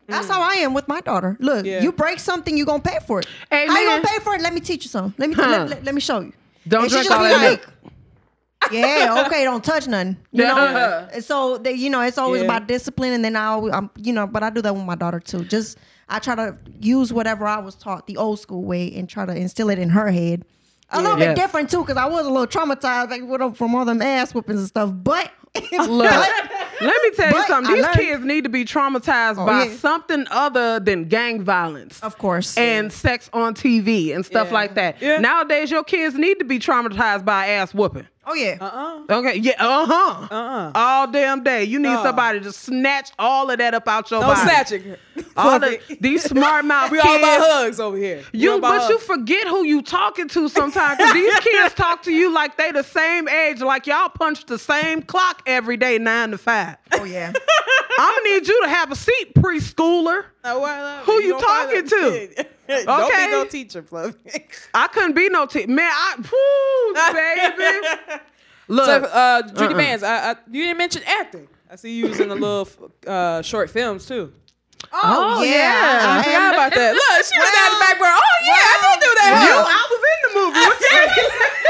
[0.07, 1.37] That's how I am with my daughter.
[1.39, 1.81] Look, Yeah.
[1.81, 3.27] you break something, you gonna pay for it.
[3.51, 4.41] How you gonna pay for it?
[4.41, 5.13] Let me teach you something.
[5.17, 5.47] Let me Huh.
[5.47, 6.33] let, let- let me show you.
[6.67, 7.67] Don't And drink just all that like,
[8.71, 10.17] Yeah, okay, don't touch nothing.
[10.31, 11.09] You know, Yeah.
[11.13, 12.45] And so they, you know, it's always Yeah.
[12.47, 14.95] about discipline, and then I, always, I'm, you know, but I do that with my
[14.95, 15.43] daughter too.
[15.45, 15.77] Just
[16.09, 19.35] I try to use whatever I was taught the old school way and try to
[19.35, 20.45] instill it in her head.
[20.89, 21.29] A little Yes.
[21.29, 24.33] bit different too, because I was a little traumatized like, with- from all them ass
[24.33, 24.91] whoopings and stuff.
[24.93, 25.31] But
[25.71, 27.71] Look, let me tell you something.
[27.71, 29.75] I These learned- kids need to be traumatized Oh, by yeah.
[29.77, 31.99] something other than gang violence.
[32.01, 34.53] of course, and sex on TV and stuff Yeah.
[34.53, 34.99] like that.
[35.01, 35.19] Yeah.
[35.19, 38.07] Nowadays, your kids need to be traumatized by ass whooping.
[38.25, 39.17] Oh yeah, Uh-uh.
[39.19, 40.27] Okay, yeah, uh huh.
[40.31, 40.71] Uh-uh.
[40.75, 41.63] All damn day.
[41.63, 42.03] You need No.
[42.03, 44.41] somebody to snatch all of that up out your No body.
[44.41, 44.95] snatching.
[45.35, 47.07] All the, these smart mouth we kids.
[47.09, 48.23] all about hugs over here.
[48.33, 50.99] We You, about but you forget who you talking to sometimes.
[50.99, 54.59] 'cause these kids talk to you like they the same age, like y'all punch the
[54.59, 56.77] same clock every day, nine to five.
[56.93, 57.31] oh yeah.
[57.99, 60.25] I'm gonna need you to have a seat, preschooler.
[60.43, 61.85] Uh, well, uh, Who you don't find talking
[62.35, 62.83] that- to?
[62.85, 63.25] Don't Okay.
[63.25, 64.45] be no teacher, Fluffy.
[64.73, 65.67] I couldn't be no teacher.
[65.69, 65.91] man.
[65.91, 68.21] I, whoo, baby.
[68.69, 69.77] Look, So, uh, Judy Uh-uh.
[69.77, 71.47] Bands, I, I, you didn't mention acting.
[71.69, 72.67] I see you was in the little
[73.07, 74.31] uh, short films too.
[74.91, 75.51] Oh, Oh, yeah.
[75.51, 75.99] yeah.
[76.07, 76.93] I I forgot about that.
[76.93, 78.19] Look, she was down the Well, background.
[78.21, 79.31] Oh yeah, I did do that.
[79.41, 79.55] you.
[79.57, 81.62] I was in the movie.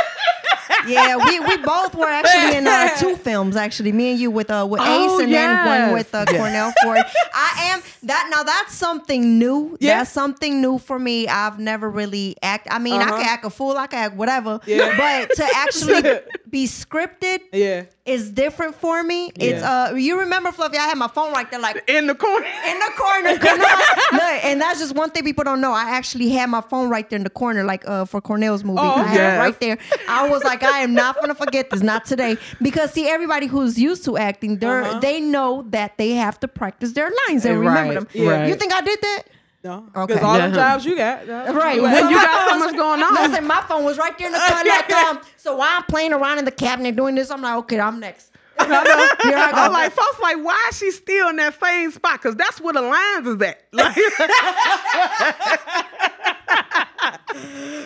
[0.88, 3.56] Yeah, we, we both were actually in uh, two films.
[3.56, 6.74] Actually, me and you with uh with Oh, Ace, and then one with uh, Cornell
[6.84, 6.98] Ford.
[7.34, 8.44] I am that now.
[8.44, 9.78] That's something new.
[9.80, 10.00] Yeah.
[10.00, 11.28] That's something new for me.
[11.28, 12.68] I've never really act.
[12.72, 13.18] I mean, I Uh-huh.
[13.18, 13.78] can act a fool.
[13.78, 14.60] I can act whatever.
[14.66, 14.98] Yeah.
[14.98, 16.20] But to actually
[16.50, 17.84] be scripted Yeah.
[18.06, 19.32] Is different for me.
[19.36, 20.78] It's uh, you remember Fluffy?
[20.78, 22.46] I had my phone right there, like in the corner.
[22.46, 23.30] in the corner.
[24.12, 25.72] Look, and that's just one thing people don't know.
[25.72, 28.80] I actually had my phone right there in the corner, like uh, for Cornell's movie.
[28.82, 29.36] Oh, I had yes.
[29.36, 29.78] it right there.
[30.10, 33.80] I was like, I am not gonna forget this, not today, because see, everybody who's
[33.80, 35.00] used to acting, they Uh-huh.
[35.00, 38.28] they know that they have to practice their lines and Right, remember them.
[38.28, 38.48] right.
[38.50, 39.24] You think I did that?
[39.64, 39.86] No.
[39.96, 40.14] Okay.
[40.16, 40.74] Because all them Yeah.
[40.74, 41.26] jobs you got.
[41.28, 41.54] no.
[41.54, 41.76] Right.
[41.78, 43.14] You When When you my got so much going on.
[43.14, 44.70] Listen, my phone was right there in the corner.
[44.70, 47.80] Like, um, so while I'm playing around in the cabinet doing this, I'm like, okay,
[47.80, 48.32] I'm next.
[48.60, 49.30] I know.
[49.30, 49.58] Here I go.
[49.58, 52.22] I'm like, folks, like, why is she still in that same spot?
[52.22, 53.64] Because that's where the lines is at.
[53.74, 53.98] Like,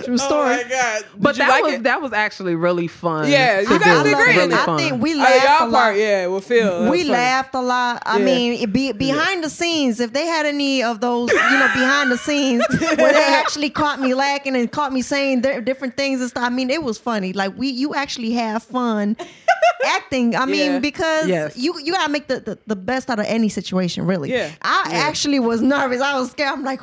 [0.03, 1.01] True Oh my God.
[1.13, 1.84] Did but you that like was it?
[1.84, 3.30] that was actually really fun.
[3.30, 4.10] Yeah, you to guys do.
[4.10, 4.53] did great Really.
[4.53, 4.77] I fun.
[4.80, 5.80] think we Oh, laughed a y'all lot.
[5.80, 6.84] part, yeah, with Phil.
[6.84, 7.10] That we was funny.
[7.17, 8.03] laughed a lot.
[8.06, 8.25] I Yeah.
[8.25, 12.12] mean, it be, behind the scenes, if they had any of those, you know, behind
[12.12, 12.63] the scenes
[12.97, 16.43] where they actually caught me lacking and caught me saying di- different things and stuff,
[16.43, 17.34] I mean, it was funny.
[17.34, 19.17] Like we, you actually have fun
[19.86, 20.36] acting.
[20.36, 20.80] I mean, Yeah.
[20.80, 21.58] because Yes.
[21.58, 24.32] you you gotta make the, the the best out of any situation, really.
[24.32, 24.51] Yeah.
[24.62, 24.97] I Yeah.
[24.99, 26.01] actually was nervous.
[26.01, 26.53] I was scared.
[26.53, 26.82] I'm like.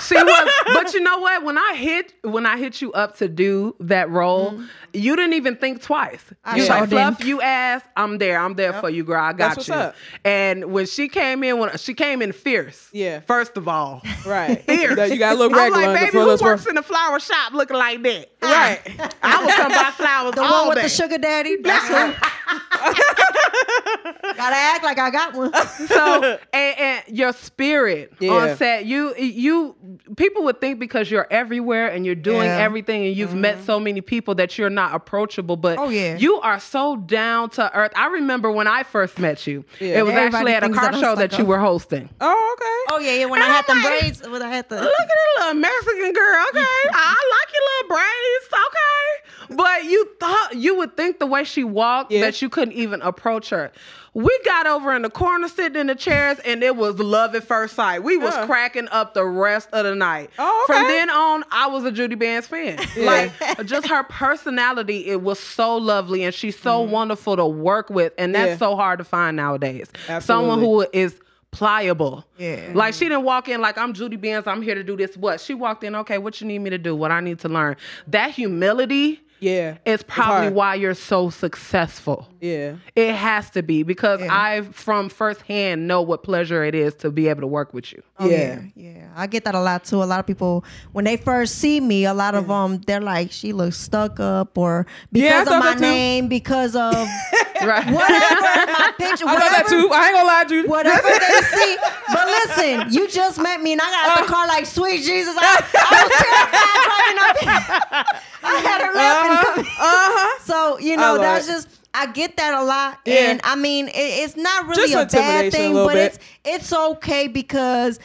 [0.00, 1.44] She was, but you know what?
[1.44, 4.64] When I hit when I hit you up to do that role, mm-hmm.
[4.92, 6.22] you didn't even think twice.
[6.44, 8.38] I You was sure like, Fluff, you asked, I'm there.
[8.38, 9.20] I'm there for you, girl.
[9.22, 9.74] I got That's what's you.
[9.74, 9.94] up.
[10.24, 12.88] And when she came in, when she came in fierce.
[12.92, 13.20] Yeah.
[13.20, 14.62] First of all, Right.
[14.66, 15.10] fierce.
[15.10, 16.66] You got to look I'm like, under- baby, who works sport.
[16.66, 18.26] in the flower shop looking like that?
[18.42, 18.80] Right.
[19.22, 20.82] I would come buy flowers The all one with day.
[20.84, 21.56] the sugar daddy.
[21.62, 21.94] That's who.
[24.36, 25.52] Gotta act like I got one.
[25.86, 28.30] so and, and your spirit Yeah.
[28.32, 29.76] on set you you
[30.16, 32.58] people would think because you're everywhere and you're doing Yeah.
[32.58, 33.64] everything and you've met mm-hmm.
[33.66, 36.16] so many people that you're not approachable but Oh, yeah.
[36.16, 39.98] you are so down to earth i remember when i first met you Yeah.
[39.98, 42.94] it was Everybody actually at a car that show that you were hosting Oh, okay.
[42.94, 43.24] Oh yeah, yeah.
[43.26, 46.44] When I had the braids, when I had the Look at that little Mexican girl.
[46.50, 46.60] Okay,
[46.92, 48.46] I like your little braids.
[48.52, 52.22] Okay, but you thought you would think the way she walked Yeah.
[52.22, 53.72] that you couldn't even approach her.
[54.14, 57.42] We got over in the corner sitting in the chairs, and it was love at
[57.44, 58.04] first sight.
[58.04, 58.46] We was Yeah.
[58.46, 60.30] cracking up the rest of the night.
[60.38, 62.78] Oh, From then on, I was a Judy Bands fan.
[62.96, 63.32] Like
[63.66, 66.92] just her personality, it was so lovely, and she's so mm-hmm.
[66.92, 68.50] wonderful to work with, and that's.
[68.52, 68.56] Yeah.
[68.56, 69.88] so hard to find nowadays.
[70.08, 70.20] Absolutely.
[70.26, 72.24] Someone who is pliable.
[72.38, 72.72] Yeah.
[72.74, 74.46] Like she didn't walk in like I'm Judy Benz.
[74.46, 75.16] I'm here to do this.
[75.16, 75.40] What?
[75.40, 75.94] She walked in.
[75.96, 76.94] Okay, what you need me to do?
[76.94, 77.76] What I need to learn?
[78.08, 79.76] That humility Yeah.
[79.84, 80.54] it's probably hard.
[80.54, 82.28] why you're so successful.
[82.40, 82.76] Yeah.
[82.96, 84.28] It has to be because Yeah.
[84.30, 88.02] I, from firsthand, know what pleasure it is to be able to work with you.
[88.18, 88.60] Oh, Yeah.
[88.74, 89.08] yeah, yeah.
[89.16, 90.02] I get that a lot too.
[90.02, 93.00] A lot of people when they first see me, a lot of them um, they're
[93.00, 96.94] like, "She looks stuck up," or because thought of my name, because of
[97.62, 97.84] Right.
[97.86, 99.90] whatever my picture, I thought that whatever, too.
[99.92, 100.68] I ain't gonna lie, Judy.
[100.68, 101.76] whatever they see.
[102.12, 104.34] But listen, you just met me, and I got out the uh.
[104.34, 107.36] car like, "Sweet Jesus!" I, I was terrified driving up.
[107.38, 108.20] here.
[108.46, 108.94] I had a her
[109.28, 109.64] laughing.
[109.64, 110.42] Uh huh.
[110.44, 113.30] So you know, that's just I get that a lot, Yeah.
[113.30, 116.12] and I mean, it, it's not really Just a bad intimidation a thing, but bit.
[116.14, 117.98] it's it's okay because.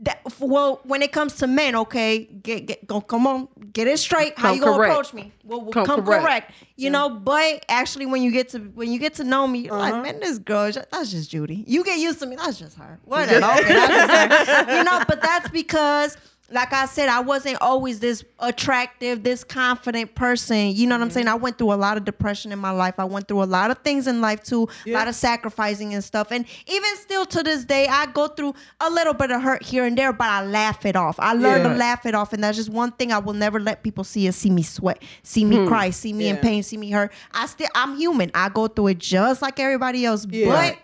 [0.00, 3.98] That, well, when it comes to men, okay, get get go, come on, get it
[3.98, 4.38] straight.
[4.38, 4.92] How Come you gonna correct.
[4.92, 5.32] approach me?
[5.42, 6.22] Well, well, Come come, correct.
[6.22, 6.52] correct.
[6.76, 9.72] You know, but actually, when you get to when you get to know me, you're
[9.72, 9.90] Uh-huh.
[9.92, 11.64] like, man, this girl, that's just Judy.
[11.66, 13.00] You get used to me, that's just her.
[13.06, 13.36] Whatever.
[13.46, 14.76] okay, that's just her.
[14.76, 16.18] You know, but that's because.
[16.48, 20.68] Like I said, I wasn't always this attractive, this confident person.
[20.76, 21.14] You know what I'm Mm-hmm.
[21.14, 21.28] saying?
[21.28, 22.94] I went through a lot of depression in my life.
[22.98, 26.04] I went through a lot of things in life too, a lot of sacrificing and
[26.04, 26.30] stuff.
[26.30, 29.84] And even still to this day, I go through a little bit of hurt here
[29.84, 31.16] and there, but I laugh it off.
[31.18, 31.68] I learn Yeah.
[31.72, 32.32] to laugh it off.
[32.32, 35.02] And that's just one thing I will never let people see is see me sweat,
[35.24, 37.12] see me cry, see me in pain, see me hurt.
[37.32, 38.30] I still I'm human.
[38.34, 40.24] I go through it just like everybody else.
[40.30, 40.46] Yeah.
[40.46, 40.78] But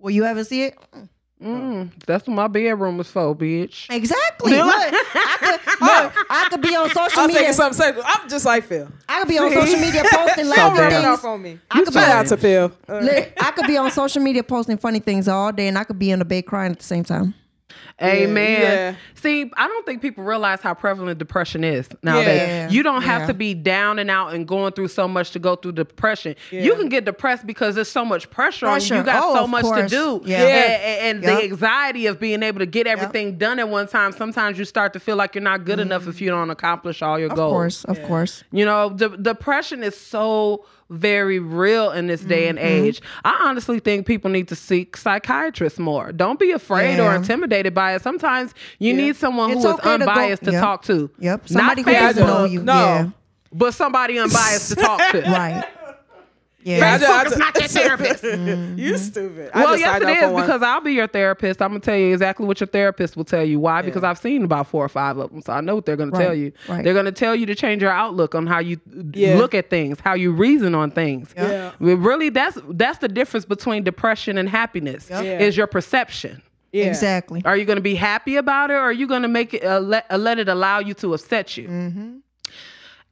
[0.00, 0.78] will you ever see it?
[1.42, 3.86] Mm, that's what my bedroom was for, bitch.
[3.90, 4.52] Exactly.
[4.56, 7.40] Look, I could, look, I could be on social I'm media.
[7.40, 8.02] taking something sexual.
[8.06, 8.88] I'm just like Phil.
[9.08, 11.06] I could be on social media posting Don't laughing rub it things.
[11.06, 11.58] off on me.
[11.70, 12.72] I could be Shout on- out to Phil.
[12.88, 13.00] Uh,
[13.40, 16.10] I could be on social media posting funny things all day, and I could be
[16.10, 17.34] in the bed crying at the same time.
[18.02, 18.60] Amen.
[18.62, 18.94] yeah.
[19.14, 22.40] See, I don't think people realize how prevalent depression is nowadays.
[22.40, 22.68] Yeah.
[22.70, 23.26] You don't have Yeah.
[23.28, 26.34] to be down and out and going through so much to go through depression.
[26.50, 28.96] You can get depressed because there's so much pressure, on you.
[28.96, 30.22] You got Oh, so of much to do.
[30.24, 30.38] Yeah.
[30.38, 31.36] And, and Yep.
[31.38, 34.92] the anxiety of being able to get everything done at one time, sometimes you start
[34.94, 36.24] to feel like you're not good enough if mm-hmm.
[36.24, 37.52] you don't accomplish all your Of goals.
[37.52, 38.44] course, of course.
[38.52, 42.84] You know, de- depression is so very real in this day and Mm-hmm.
[42.86, 43.00] age.
[43.24, 46.12] I honestly think people need to seek psychiatrists more.
[46.12, 48.02] Don't be afraid or intimidated by it.
[48.02, 48.96] Sometimes you Yeah.
[49.00, 50.60] need someone It's who is okay to go- unbiased to, Yep.
[50.62, 51.10] talk to.
[51.18, 51.40] Yep.
[51.42, 52.62] Not Somebody who doesn't know you.
[52.62, 52.74] No.
[52.74, 53.08] Yeah.
[53.52, 55.20] but somebody unbiased to talk to.
[55.26, 55.64] Right.
[56.66, 56.98] I Yeah.
[56.98, 58.24] just- I Facebook is not your therapist.
[58.78, 59.50] You stupid.
[59.54, 60.46] I Well, just yes, signed it up is for one.
[60.46, 61.62] because I'll be your therapist.
[61.62, 63.58] I'm gonna tell you exactly what your therapist will tell you.
[63.58, 63.80] Why?
[63.82, 66.10] Because I've seen about four or five of them, so I know what they're gonna
[66.10, 66.52] Right, tell you.
[66.68, 66.84] right.
[66.84, 68.78] They're gonna tell you to change your outlook on how you
[69.14, 69.36] Yeah.
[69.36, 71.34] look at things, how you reason on things.
[71.36, 71.70] Yeah.
[71.80, 75.06] Well, Really, that's that's the difference between depression and happiness.
[75.10, 75.22] Yeah.
[75.40, 76.42] Is your perception.
[76.72, 76.84] yeah.
[76.84, 77.42] Exactly.
[77.44, 79.64] Are you going to be happy about it, or are you going to make it
[79.64, 81.66] uh, let, uh, let it allow you to upset you?
[81.68, 82.08] Mm-hmm.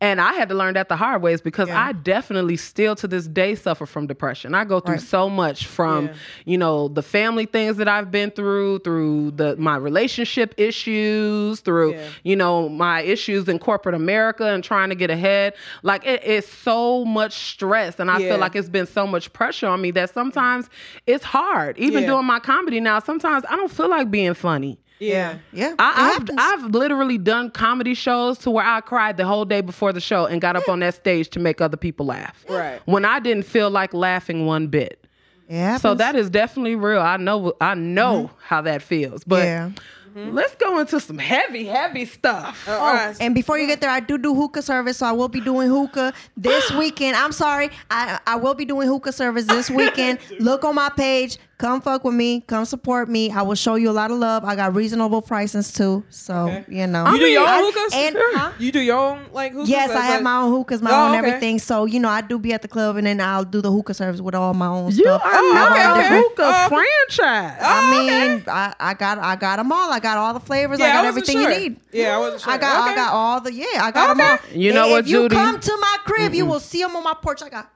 [0.01, 1.87] And I had to learn that the hard way is because Yeah.
[1.89, 4.55] I definitely still to this day suffer from depression.
[4.55, 5.03] I go through Right.
[5.03, 6.13] so much from, Yeah.
[6.45, 11.93] you know, the family things that I've been through, through the my relationship issues, through,
[11.95, 12.05] Yeah.
[12.23, 15.55] you know, my issues in corporate America and trying to get ahead.
[15.83, 19.67] Like it is so much stress and I feel like it's been so much pressure
[19.67, 20.71] on me that sometimes
[21.09, 21.77] it's hard.
[21.79, 24.79] Even doing my comedy now, sometimes I don't feel like being funny.
[24.99, 25.39] Yeah.
[25.53, 25.75] Yeah.
[25.79, 26.29] I, I've.
[26.39, 30.27] I've literally done comedy shows to where I cried the whole day before the show
[30.27, 32.45] and got up on that stage to make other people laugh.
[32.49, 32.81] Right.
[32.87, 35.05] When I didn't feel like laughing one bit.
[35.49, 35.83] It happens.
[35.83, 37.01] So that is definitely real.
[37.01, 38.37] I know I know mm-hmm.
[38.45, 39.25] how that feels.
[39.25, 39.71] But yeah.
[40.15, 40.35] Mm-hmm.
[40.35, 42.69] let's go into some heavy, heavy stuff.
[42.69, 43.17] All right.
[43.21, 45.69] And before you get there, I do do hookah service, so I will be doing
[45.69, 47.17] hookah this weekend.
[47.17, 50.19] I'm sorry, I I will be doing hookah service this weekend.
[50.41, 51.39] Look on my page.
[51.59, 52.41] Come fuck with me.
[52.43, 53.33] Come support me.
[53.33, 54.45] I will show you a lot of love.
[54.45, 56.65] I got reasonable prices too, so Okay.
[56.69, 57.11] you know.
[57.11, 57.93] You do your I- own hookahs?
[57.95, 58.53] And huh?
[58.61, 59.69] You do your own like hookahs?
[59.69, 61.19] Yes, I have like- my own hookahs, my Oh, own okay.
[61.27, 61.59] everything.
[61.59, 63.95] So you know, I do be at the club, and then I'll do the hookah
[63.95, 65.21] service with all my own You stuff.
[65.25, 67.59] are Oh, not okay, a hookah Oh, franchise.
[67.61, 67.91] Oh, I Oh,
[68.31, 69.91] mean, I, I got I got them all.
[69.93, 70.79] I got all the flavors.
[70.79, 71.51] Yeah, I got wasn't everything sure.
[71.51, 71.81] you need.
[71.93, 72.53] Yeah, I wasn't sure.
[72.53, 73.67] I got I got all the yeah.
[73.83, 74.39] I got them all.
[74.55, 75.35] You know And what, if you Judy?
[75.35, 77.43] come to my crib, you will see them on my porch.
[77.43, 77.69] I got.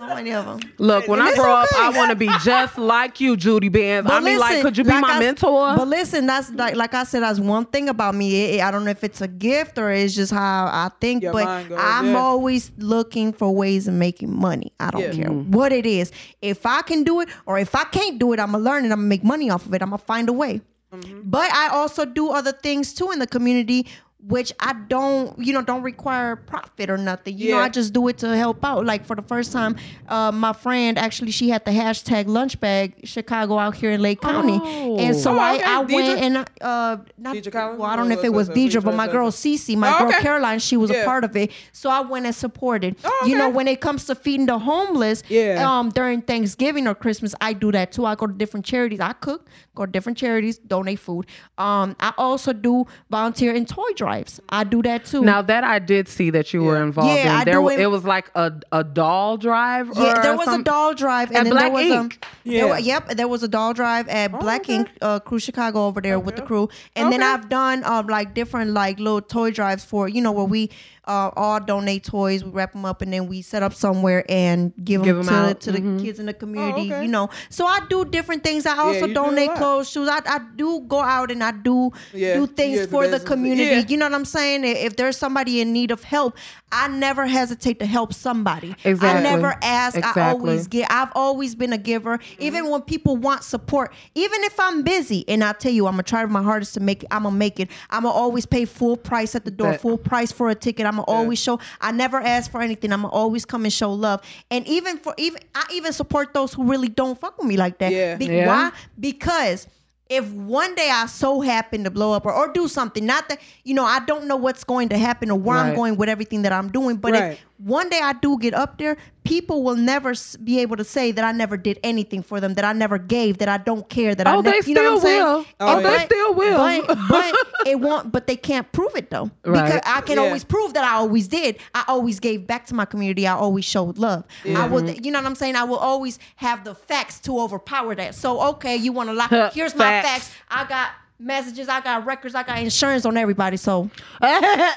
[0.00, 0.60] So many of them.
[0.78, 1.68] Look, when And I it's grow up.
[1.76, 4.08] I want to be just like you, Judy Benz.
[4.10, 5.76] I mean, like, could you be like my I s- mentor?
[5.76, 8.42] But listen, that's like like I said, that's one thing about me.
[8.44, 11.22] It- it- I don't know if it's a gift or it's just how I think,
[11.22, 12.18] Your but goes, I'm yeah.
[12.18, 14.72] always looking for ways of making money.
[14.80, 15.12] I don't Yeah.
[15.12, 16.12] care what it is.
[16.40, 18.92] If I can do it or if I can't do it, I'm gonna learn it.
[18.92, 19.82] I'm gonna make money off of it.
[19.82, 20.62] I'm gonna find a way.
[20.94, 21.20] Mm-hmm.
[21.24, 23.86] But I also do other things too in the community.
[24.26, 27.38] Which I don't, you know, don't require profit or nothing.
[27.38, 28.84] You know, I just do it to help out.
[28.84, 29.76] Like for the first time,
[30.08, 34.20] uh, my friend actually she had the hashtag lunch bag Chicago out here in Lake
[34.20, 34.60] County,
[35.02, 35.64] and so Oh, I, okay.
[35.64, 35.92] I Deidre?
[35.94, 38.84] went and uh, not, Deidre well, I don't know if it was was it Deidre,
[38.84, 39.30] but my girl?
[39.30, 40.12] Cece, my Oh, girl.
[40.20, 41.02] Caroline, she was Yeah.
[41.02, 41.50] a part of it.
[41.72, 42.96] So I went and supported.
[43.04, 45.64] Oh, You know, when it comes to feeding the homeless, Yeah.
[45.66, 48.04] um, during Thanksgiving or Christmas, I do that too.
[48.06, 49.00] I go to different charities.
[49.00, 51.26] I cook, go to different charities, donate food.
[51.58, 54.40] Um, I also do volunteer in toy drives.
[54.48, 55.22] I do that too.
[55.22, 57.80] now that I did see that you were involved Yeah, in, I there do it-
[57.80, 59.90] it was like a, a doll drive.
[59.94, 62.18] Yeah, or there was some- a doll drive, and At Black there was Ink.
[62.24, 62.66] a Yeah.
[62.66, 64.76] there yep, there was a doll drive at Black okay.
[64.76, 68.34] Ink uh, Crew Chicago over there with the crew, and then I've done um like
[68.34, 70.70] different like little toy drives for you know where we
[71.10, 74.72] uh, all donate toys, we wrap them up, and then we set up somewhere and
[74.84, 75.60] give, Give them 'em to, out.
[75.62, 76.92] to the kids in the community.
[76.92, 77.02] okay.
[77.02, 78.64] You know, so I do different things.
[78.66, 79.56] I also you do a donate lot.
[79.58, 80.08] clothes, shoes.
[80.08, 83.12] I, I do go out and I do Yeah, do things get the for the
[83.18, 83.28] business.
[83.28, 83.76] community.
[83.80, 83.84] Yeah.
[83.88, 84.64] You know what I'm saying?
[84.64, 86.36] If if there's somebody in need of help,
[86.72, 88.76] I never hesitate to help somebody.
[88.84, 89.98] I never ask.
[90.16, 90.86] I always give.
[90.90, 92.18] I've always been a giver.
[92.38, 96.04] Even when people want support, even if I'm busy, and I tell you, I'm gonna
[96.04, 97.08] try my hardest to make it.
[97.10, 97.68] I'm gonna make it.
[97.90, 100.86] I'm gonna always pay full price at the door, That- full price for a ticket.
[100.86, 101.58] I'm gonna always show.
[101.80, 102.92] I never ask for anything.
[102.92, 104.20] I'm gonna always come and show love.
[104.50, 107.78] And even for even I even support those who really don't fuck with me like
[107.78, 107.92] that.
[107.92, 108.16] Yeah.
[108.16, 108.46] Be- Yeah.
[108.46, 108.70] Why?
[108.98, 109.66] Because
[110.08, 113.38] if one day I so happen to blow up or, or do something, not that
[113.62, 116.42] you know, I don't know what's going to happen or where I'm going with everything
[116.42, 117.32] that I'm doing, but Right.
[117.34, 121.12] if one day I do get up there, people will never be able to say
[121.12, 124.14] that I never did anything for them, that I never gave, that I don't care,
[124.14, 125.22] that I Oh, ne- they you know what I'm still saying?
[125.22, 125.46] will.
[125.60, 126.56] Oh, And they still will.
[126.86, 127.34] But, but
[127.66, 128.10] it won't.
[128.12, 129.64] But they can't prove it though, right.
[129.64, 130.24] because I can Yeah.
[130.24, 131.58] always prove that I always did.
[131.74, 133.26] I always gave back to my community.
[133.26, 134.24] I always showed love.
[134.46, 135.56] I would, you know what I'm saying?
[135.56, 138.14] I will always have the facts to overpower that.
[138.14, 139.50] So okay, you want to lie?
[139.52, 140.08] Here's my Facts.
[140.08, 140.30] facts.
[140.50, 141.68] I got messages.
[141.68, 142.34] I got records.
[142.34, 143.56] I got insurance on everybody.
[143.56, 143.90] So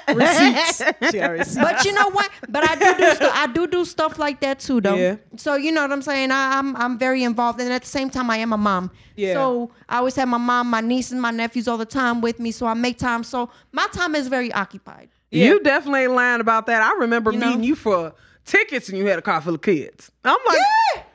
[0.08, 0.78] Receipts.
[1.12, 1.56] she got receipts.
[1.56, 2.30] but you know what?
[2.50, 3.32] But I do do stuff.
[3.36, 4.96] I do do stuff like that too, though.
[4.96, 5.16] Yeah.
[5.38, 6.32] So you know what I'm saying?
[6.32, 8.92] I, I'm I'm very involved, and at the same time, I am a mom.
[9.16, 9.34] Yeah.
[9.34, 12.40] So I always have my mom, my nieces, and my nephews all the time with
[12.40, 12.52] me.
[12.52, 13.24] So I make time.
[13.24, 15.10] So my time is very occupied.
[15.32, 15.46] Yeah.
[15.48, 16.82] You definitely ain't lying about that.
[16.82, 17.48] I remember You know?
[17.48, 18.14] meeting you for
[18.46, 20.12] tickets and you had a car full of kids.
[20.24, 21.06] I'm like,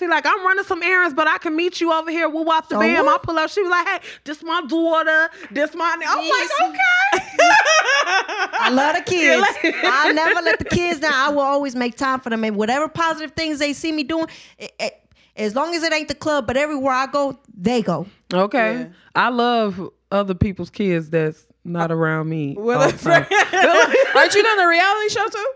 [0.00, 2.26] She like, I'm running some errands, but I can meet you over here.
[2.26, 3.06] We'll wop the So bam.
[3.06, 3.50] I'll pull up.
[3.50, 5.28] She was like, hey, this my daughter.
[5.50, 5.94] This my.
[6.08, 6.50] I'm Yes.
[6.58, 6.80] like, okay.
[8.62, 9.46] I love the kids.
[9.84, 11.12] I never let the kids down.
[11.14, 14.26] I will always make time for them, and whatever positive things they see me doing,
[14.58, 15.00] it, it,
[15.36, 18.06] as long as it ain't the club, but everywhere I go, they go.
[18.32, 18.72] Okay.
[18.78, 18.86] Yeah.
[19.14, 22.54] I love other people's kids that's not around me.
[22.58, 25.52] Well, aren't you doing the reality show too?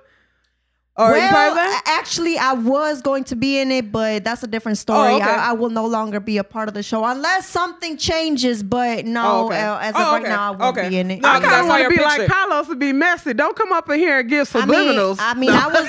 [0.97, 1.83] Or you part of well, that?
[1.87, 5.15] actually, I was going to be in it, but that's a different story.
[5.15, 5.25] Oh, okay.
[5.25, 8.63] I, I will no longer be a part of the show unless something changes.
[8.63, 9.61] But no, Oh, okay.
[9.61, 10.29] uh, as of Oh, right okay.
[10.29, 10.89] now, I won't Okay.
[10.91, 11.21] be in it.
[11.21, 12.31] No, I kind of want to your be like.
[12.31, 13.35] Carlos and be messy.
[13.35, 15.17] Don't come up in here and give I mean.
[15.19, 15.89] I mean, I was,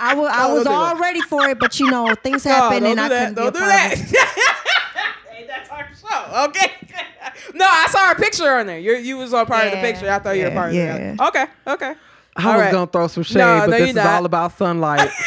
[0.00, 1.00] I was, I was all that.
[1.00, 3.18] ready for it, but you know, things No, happen, don't and do I that.
[3.18, 3.92] couldn't be a Don't do part that.
[4.00, 5.34] of it.
[5.34, 6.44] hey, that's our show.
[6.48, 6.72] Okay.
[7.54, 8.78] no, I saw a picture on there.
[8.78, 10.10] You you was on part of the picture.
[10.10, 10.96] I thought you were Yeah, part of yeah.
[10.96, 11.20] it.
[11.20, 11.44] Okay.
[11.66, 11.94] Okay.
[12.40, 12.72] I All was right.
[12.72, 14.06] gonna throw some shade, No, but no, this is not.
[14.06, 15.08] all about sunlight.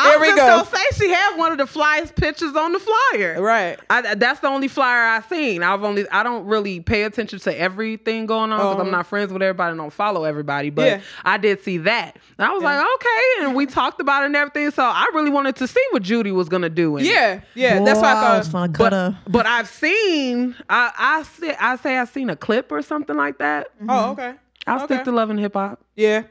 [0.00, 0.46] I Here was we just go.
[0.70, 3.42] gonna say she had one of the flyest pictures on the flyer.
[3.42, 3.78] Right.
[3.90, 5.62] I, that's the only flyer I've seen.
[5.64, 8.82] I've only I don't really pay attention to everything going on because Uh-huh.
[8.84, 10.70] I'm not friends with everybody and don't follow everybody.
[10.70, 11.00] But Yeah.
[11.24, 12.16] I did see that.
[12.38, 12.76] And I was Yeah.
[12.76, 14.70] like, okay, and we talked about it and everything.
[14.70, 16.96] So I really wanted to see what Judy was gonna do.
[16.96, 17.08] in it.
[17.08, 17.40] Yeah.
[17.54, 17.80] Yeah.
[17.82, 18.72] that's Boy, why I I was thought.
[18.72, 19.18] gonna cut her.
[19.26, 23.38] But I've seen I I say I say I've seen a clip or something like
[23.38, 23.68] that.
[23.88, 24.34] Oh, okay.
[24.66, 24.94] I'll Okay.
[24.94, 25.80] stick to love and hip hop.
[25.96, 26.22] Yeah.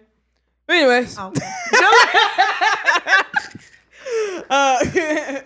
[0.70, 1.18] Anyways.
[1.20, 1.34] Oh.
[4.50, 4.80] Uh,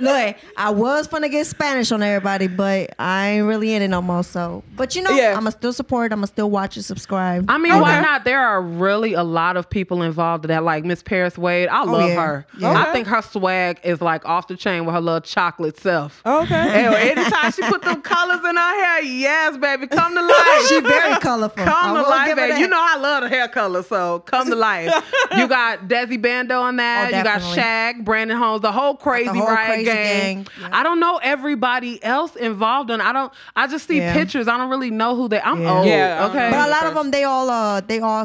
[0.00, 4.02] Look, I was gonna get Spanish on everybody, but I ain't really in it no
[4.02, 4.24] more.
[4.24, 5.34] So, but you know, Yeah.
[5.36, 6.12] I'ma still support.
[6.12, 7.48] I'ma still watch and subscribe.
[7.48, 7.80] I mean, Okay.
[7.80, 8.24] why not?
[8.24, 8.60] There are
[9.04, 11.68] really a lot of people involved in that, like Miss Paris Wade.
[11.68, 12.14] I love Oh, yeah.
[12.14, 12.46] her.
[12.58, 12.72] Yeah.
[12.72, 16.22] I think her swag is like off the chain with her little chocolate self.
[16.24, 16.54] okay.
[16.82, 20.66] Hell, anytime she put them colors in her hair, yes, baby, come to life.
[20.68, 21.62] she very colorful.
[21.62, 22.60] I Come to life, baby.
[22.60, 24.90] You know I love the hair color, so come to life.
[25.36, 27.12] you got Desi Bando on that.
[27.12, 27.62] Oh, you got definitely.
[28.00, 30.34] Shaq, Brandon Holmes, the whole crazy whole riot crazy Crazy, Gang.
[30.44, 30.68] Gang, yeah.
[30.72, 33.32] I don't know everybody else involved, and I don't.
[33.56, 34.12] I just see Yeah.
[34.14, 34.48] pictures.
[34.48, 35.40] I don't really know who they.
[35.40, 35.72] I'm Yeah.
[35.72, 35.86] old.
[35.86, 36.50] Yeah, okay.
[36.50, 38.24] But a lot of them, they all uh they all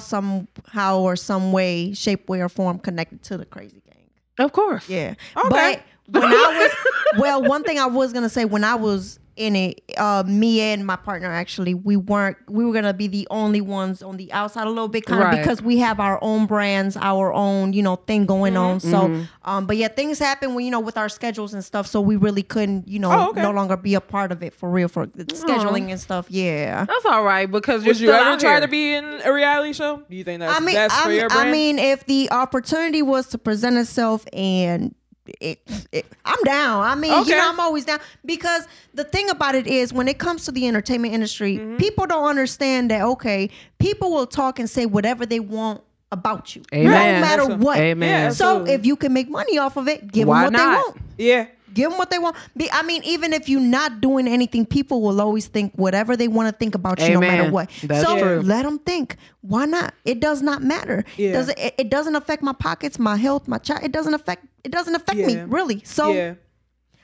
[0.69, 4.45] somehow or some way, shape, way, or form connected to the crazy gang.
[4.45, 4.87] of course.
[4.89, 5.15] Yeah.
[5.35, 5.81] Okay.
[6.07, 6.69] But when I
[7.15, 10.59] was well, one thing I was gonna say when I was in it, uh, me
[10.61, 14.31] and my partner actually, we weren't we were gonna be the only ones on the
[14.33, 15.37] outside a little bit, kind of Right.
[15.41, 18.79] because we have our own brands, our own you know thing going on.
[18.81, 19.49] So, Mm-hmm.
[19.49, 21.87] um, but yeah, things happen when you know with our schedules and stuff.
[21.87, 23.41] So we really couldn't you know Oh, okay.
[23.41, 26.27] no longer be a part of it for real for the scheduling and stuff.
[26.29, 26.83] Yeah.
[26.85, 29.71] That's all right because you're Would you still ever try to be in a reality
[29.73, 30.03] show?
[30.09, 31.47] Do you think that's I mean, that's I for your brand?
[31.49, 34.93] I mean, if the opportunity was to present itself and
[35.39, 35.59] it,
[35.91, 36.83] it I'm down.
[36.83, 37.31] I mean, Okay.
[37.31, 40.51] you know, I'm always down because the thing about it is when it comes to
[40.51, 41.77] the entertainment industry, Mm-hmm.
[41.77, 43.01] people don't understand that.
[43.03, 47.21] Okay, people will talk and say whatever they want about you, Amen.
[47.21, 47.77] no matter what.
[47.77, 48.31] Amen.
[48.33, 50.69] So if you can make money off of it, give Why them what not?
[50.71, 50.97] they want.
[51.17, 51.45] yeah.
[51.79, 52.35] Give them what they want.
[52.57, 56.27] Be, I mean, even if you're not doing anything, people will always think whatever they
[56.27, 57.69] want to think about you, no matter what.
[57.83, 58.41] That's so true.
[58.41, 59.15] let them think.
[59.41, 59.93] Why not?
[60.03, 61.05] It does not matter.
[61.15, 61.31] Yeah.
[61.31, 63.83] Does it, it doesn't affect my pockets, my health, my child.
[63.83, 64.45] It doesn't affect.
[64.65, 65.81] It doesn't affect me really.
[65.85, 66.33] So yeah.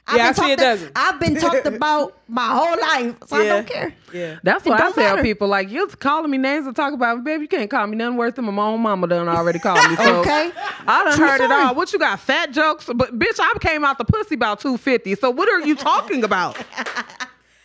[0.08, 0.92] I've Yeah, been it talked- doesn't.
[0.96, 3.94] I've been talked about my whole life, so I don't care.
[4.14, 4.38] Yeah.
[4.44, 5.24] That's what I tell matter.
[5.24, 5.48] people.
[5.48, 7.42] Like you're calling me names and talk about, baby.
[7.44, 9.96] You can't call me nothing worse than my own mama done already called me.
[10.06, 10.52] So Okay.
[10.88, 11.74] I done True heard it all.
[11.74, 12.20] What you got?
[12.20, 12.86] Fat jokes?
[12.94, 15.16] But bitch, I came out the pussy about two fifty.
[15.16, 16.58] So what are you talking about?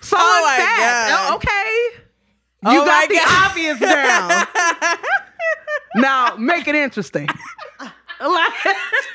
[0.02, 1.08] So Oh my fat.
[1.10, 1.32] God.
[1.32, 2.02] Oh, okay.
[2.64, 3.50] Oh You my got the God.
[3.50, 4.46] obvious down.
[5.96, 7.28] now make it interesting.
[8.20, 8.52] Like-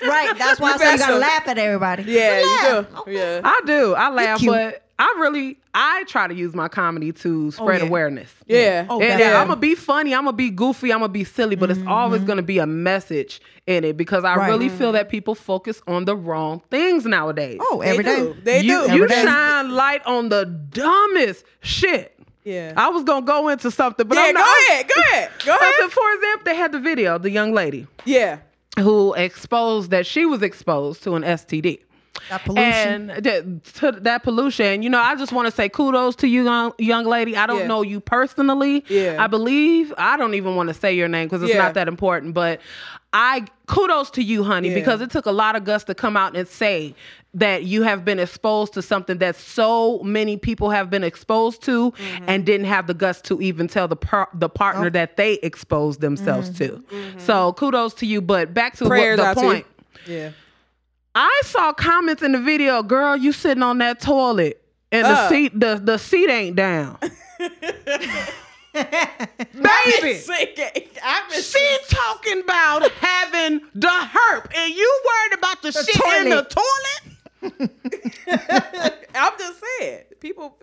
[0.02, 0.38] Right.
[0.38, 1.20] That's why I say you gotta better.
[1.20, 2.04] laugh at everybody.
[2.04, 2.90] Yeah, you Laugh.
[2.90, 2.96] do.
[2.96, 3.42] Oh, yeah.
[3.44, 3.94] I do.
[3.96, 7.88] I laugh, but I really I try to use my comedy to oh, spread yeah.
[7.88, 8.32] awareness.
[8.46, 8.86] Yeah.
[8.90, 9.42] Oh, And, Yeah.
[9.42, 10.14] I'm gonna be funny.
[10.14, 10.92] I'm gonna be goofy.
[10.94, 11.90] I'm gonna be silly, but it's mm-hmm.
[11.90, 14.48] always gonna be a message in it because I Right.
[14.50, 14.94] really feel mm-hmm.
[14.98, 17.58] that people focus on the wrong things nowadays.
[17.62, 18.16] Oh, They every day.
[18.18, 18.36] do.
[18.44, 18.94] They you, do.
[18.94, 19.24] you Every day.
[19.24, 22.18] shine light on the dumbest shit.
[22.44, 22.74] Yeah.
[22.78, 24.88] I was gonna go into something, but yeah, I'm go ahead.
[24.88, 25.32] Go ahead.
[25.46, 25.92] Go But ahead.
[25.92, 28.38] For example, they had the video, the young lady Yeah.
[28.80, 31.80] Who exposed that she was exposed to an STD.
[32.30, 33.10] That pollution.
[33.12, 36.44] And that, to that pollution, you know, I just want to say kudos to you,
[36.46, 37.36] young, young lady.
[37.38, 37.68] I don't Yeah.
[37.68, 38.84] know you personally.
[38.90, 39.18] Yeah.
[39.24, 41.62] I believe, I don't even want to say your name because it's Yeah.
[41.64, 42.60] not that important, but
[43.14, 44.76] I kudos to you, honey, Yeah.
[44.76, 46.96] because it took a lot of guts to come out and say
[47.34, 51.92] that you have been exposed to something that so many people have been exposed to
[51.92, 52.26] Mm-hmm.
[52.28, 56.00] and didn't have the guts to even tell the par- the partner that they exposed
[56.02, 56.82] themselves to.
[57.18, 58.22] So kudos to you.
[58.22, 59.16] But back to what, Mm-hmm.
[59.18, 59.66] The out to point.
[60.08, 60.30] Yeah.
[61.16, 65.30] I saw comments in the video, girl, you sitting on that toilet and the Uh.
[65.30, 66.98] seat the, the seat ain't down.
[68.74, 70.20] Baby,
[71.04, 76.30] I've been she talking about having the herp and you worried about the, shit in
[76.30, 77.12] the toilet?
[79.16, 80.04] I'm just saying.
[80.20, 80.58] People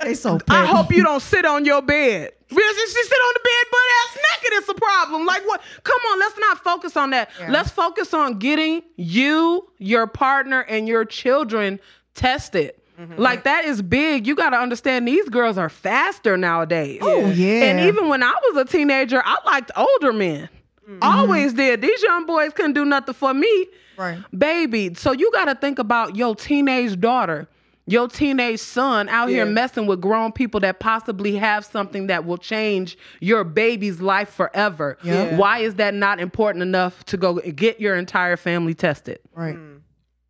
[0.00, 2.32] they so I hope you don't sit on your bed.
[2.48, 5.26] Because if she sit on the bed butt ass naked, it's a problem.
[5.26, 5.60] Like what?
[5.82, 7.30] Come on, let's not focus on that.
[7.38, 7.50] Yeah.
[7.50, 11.78] Let's focus on getting you, your partner, and your children
[12.14, 12.72] tested.
[12.98, 13.20] Mm-hmm.
[13.20, 14.26] Like that is big.
[14.26, 17.00] You got to understand these girls are faster nowadays.
[17.02, 17.64] Oh yeah.
[17.64, 20.48] And even when I was a teenager, I liked older men.
[20.88, 20.98] Mm-hmm.
[21.02, 21.82] Always did.
[21.82, 23.66] These young boys couldn't do nothing for me.
[23.98, 24.18] Right.
[24.36, 27.48] Baby, so you got to think about your teenage daughter,
[27.88, 32.38] your teenage son out here messing with grown people that possibly have something that will
[32.38, 34.98] change your baby's life forever.
[35.02, 35.36] Yeah.
[35.36, 39.18] Why is that not important enough to go get your entire family tested?
[39.34, 39.54] Right.
[39.56, 39.74] Hmm.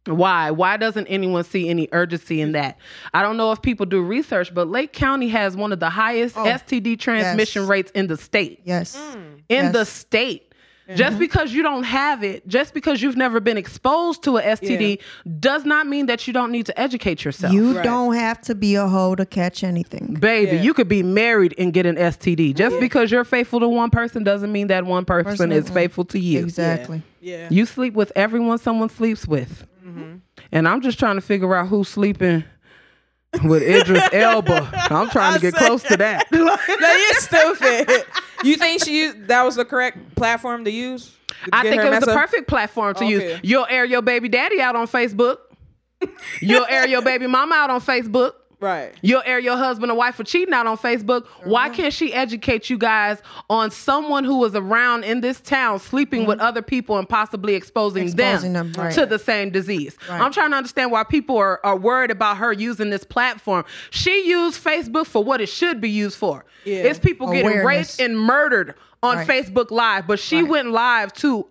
[0.06, 0.50] Why?
[0.52, 2.78] Why doesn't anyone see any urgency in that?
[3.12, 6.34] I don't know if people do research, but Lake County has one of the highest
[6.38, 7.68] Oh, STD transmission yes.
[7.68, 8.96] rates in the state Yes.
[8.96, 9.18] Hmm.
[9.50, 9.88] in the Yes.
[10.88, 10.96] State.
[10.96, 11.18] Just mm-hmm.
[11.20, 15.00] because you don't have it, just because you've never been exposed to a STD,
[15.38, 17.52] does not mean that you don't need to educate yourself.
[17.52, 17.84] You Right.
[17.84, 20.16] don't have to be a hoe to catch anything.
[20.18, 20.62] Baby, Yeah.
[20.62, 22.52] you could be married and get an STD.
[22.54, 26.04] Just because you're faithful to one person doesn't mean that one person, Person is faithful
[26.06, 26.40] to you.
[26.40, 27.02] Exactly.
[27.20, 27.48] Yeah.
[27.50, 29.66] You sleep with everyone someone sleeps with.
[29.86, 30.16] Mm-hmm.
[30.52, 32.44] And I'm just trying to figure out who's sleeping
[33.44, 34.70] with Idris Elba.
[34.90, 36.26] I'm trying to get I close to that.
[36.32, 38.04] no, you're stupid.
[38.44, 41.14] You think she used that was the correct platform to use?
[41.44, 42.16] to I think it was the up?
[42.18, 43.32] perfect platform to Okay.
[43.32, 43.40] use.
[43.42, 45.38] You'll air your baby daddy out on Facebook.
[46.40, 48.32] You'll air your baby mama out on Facebook.
[48.60, 48.92] Right.
[49.02, 51.26] You'll air er, your husband or wife for cheating out on Facebook.
[51.44, 51.76] Why uh-huh.
[51.76, 56.38] can't she educate you guys on someone who was around in this town sleeping with
[56.38, 56.46] mm-hmm.
[56.46, 58.94] other people and possibly exposing, Exposing them, them, right.
[58.94, 59.96] to the same disease?
[60.08, 60.20] Right.
[60.20, 63.64] I'm trying to understand why people are, are worried about her using this platform.
[63.90, 66.44] She used Facebook for what it should be used for.
[66.64, 66.78] Yeah.
[66.78, 69.28] It's people getting raped and murdered on Right.
[69.28, 71.46] Facebook Live, but she went live to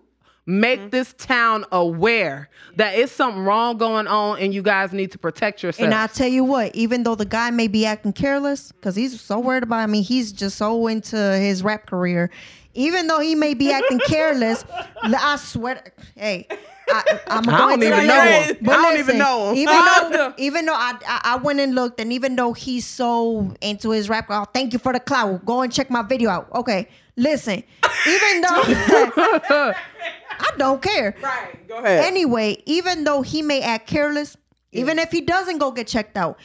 [0.48, 0.88] make Mm-hmm.
[0.88, 5.62] this town aware that it's something wrong going on and you guys need to protect
[5.62, 5.84] yourselves.
[5.84, 9.20] And I tell you what, even though the guy may be acting careless, because he's
[9.20, 12.30] so worried about, I mean, he's just so into his rap career.
[12.72, 14.64] Even though he may be acting careless,
[15.02, 16.46] I swear, hey,
[16.88, 18.56] I, I'm I going don't to even know him.
[18.62, 19.56] But I don't listen, even know him.
[19.56, 19.74] Even
[20.12, 23.90] though, even though I, I I went and looked, and even though he's so into
[23.90, 25.44] his rap, oh, thank you for the clout.
[25.44, 26.48] Go and check my video out.
[26.54, 27.62] Okay, listen.
[28.06, 28.62] Even though
[30.38, 31.14] I don't care.
[31.22, 31.66] Right.
[31.68, 32.04] Go ahead.
[32.04, 34.36] Anyway, even though he may act careless,
[34.72, 36.38] even if he doesn't go get checked out,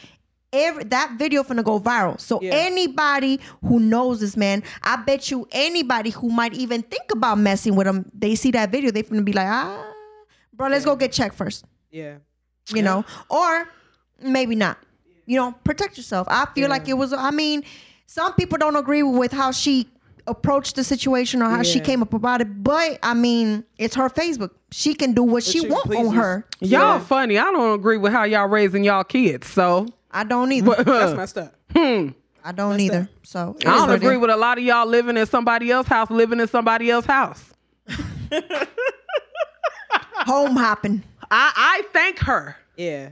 [0.52, 2.20] every that video finna go viral.
[2.20, 2.52] So Yeah.
[2.54, 7.74] anybody who knows this man, I bet you anybody who might even think about messing
[7.76, 9.92] with him, they see that video, they finna be like, ah,
[10.52, 11.64] bro, let's go get checked first.
[11.90, 12.16] yeah.
[12.72, 13.68] You know, or
[14.22, 14.78] maybe not.
[15.26, 16.26] You know, protect yourself.
[16.30, 17.12] I feel like it was.
[17.12, 17.62] I mean,
[18.06, 19.86] some people don't agree with how she
[20.26, 24.08] approached the situation or how she came up about it, but I mean, it's her
[24.08, 24.50] Facebook.
[24.70, 26.46] She can do what she, she want on her.
[26.60, 27.38] y'all funny.
[27.38, 29.48] I don't agree with how y'all raising y'all kids.
[29.48, 30.82] So I don't either.
[30.82, 31.54] That's messed up.
[31.74, 32.08] Hmm.
[32.44, 33.08] I don't either.
[33.22, 36.40] So I don't agree with a lot of y'all living in somebody else's house, living
[36.40, 37.44] in somebody else's house.
[40.26, 41.02] home hopping.
[41.30, 42.56] I, I thank her.
[42.76, 43.10] Yeah.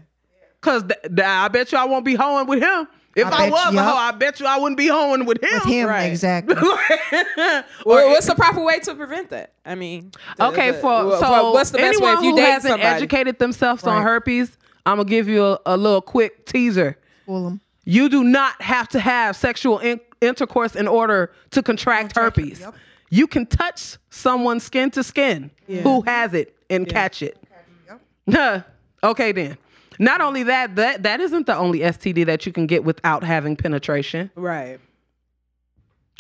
[0.61, 2.87] Cause th- th- I bet you I won't be hoeing with him.
[3.15, 3.97] If I I, was you- a hoe.
[3.97, 5.51] I bet you I wouldn't be hoeing with him.
[5.53, 6.05] With him, Right.
[6.05, 6.55] exactly.
[7.85, 9.53] Well, what's the proper way to prevent that?
[9.67, 12.37] I mean, the- Okay, the- for well, so what's the best way anyone if you
[12.37, 12.89] who hasn't somebody?
[12.97, 14.57] educated themselves on herpes,
[14.87, 16.97] I'm gonna give you a, a little quick teaser.
[17.27, 17.61] Fool 'em.
[17.85, 22.61] You do not have to have sexual in- intercourse in order to contract herpes.
[22.61, 22.75] yep.
[23.11, 27.37] You can touch someone skin to skin who has it and catch it.
[28.27, 28.67] Yep.
[29.05, 29.59] okay, then.
[29.99, 33.57] Not only that, that that isn't the only STD that you can get without having
[33.57, 34.31] penetration.
[34.35, 34.81] Right.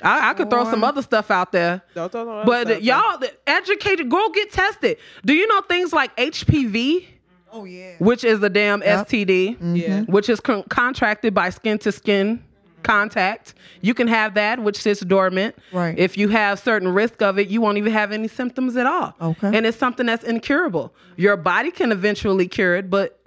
[0.02, 1.82] I, I could throw some other stuff out there.
[1.94, 4.98] Don't throw no But stuff, y'all, the educated, go get tested.
[5.24, 7.06] Do you know things like HPV,
[7.52, 7.94] Oh yeah.
[7.98, 9.08] which is a damn Yep.
[9.08, 9.76] STD, mm-hmm.
[9.76, 10.00] Yeah.
[10.02, 12.82] which is con- contracted by skin to skin mm-hmm.
[12.82, 13.54] contact?
[13.80, 15.54] You can have that, which sits dormant.
[15.72, 15.96] Right.
[15.96, 19.14] If you have certain risk of it, you won't even have any symptoms at all.
[19.20, 19.56] Okay.
[19.56, 20.92] And it's something that's incurable.
[21.16, 23.20] Your body can eventually cure it, but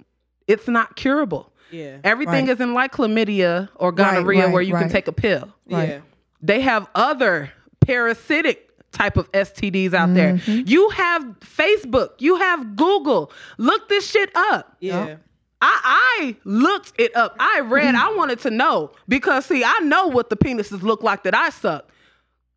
[0.48, 1.52] it's not curable.
[1.70, 1.98] Yeah.
[2.04, 2.54] Everything Right.
[2.54, 5.88] isn't like chlamydia or gonorrhea right, where you can take a pill Right.
[5.88, 5.98] Yeah.
[6.40, 10.34] they have other parasitic type of STDs out there.
[10.34, 10.62] Mm-hmm.
[10.68, 13.30] You have Facebook, you have Google.
[13.58, 14.76] Look this shit up.
[14.80, 15.16] Yeah.
[15.60, 15.80] I,
[16.20, 17.34] I looked it up.
[17.38, 18.08] I read, Mm-hmm.
[18.12, 21.50] I wanted to know because see, I know what the penises look like that I
[21.50, 21.88] suck.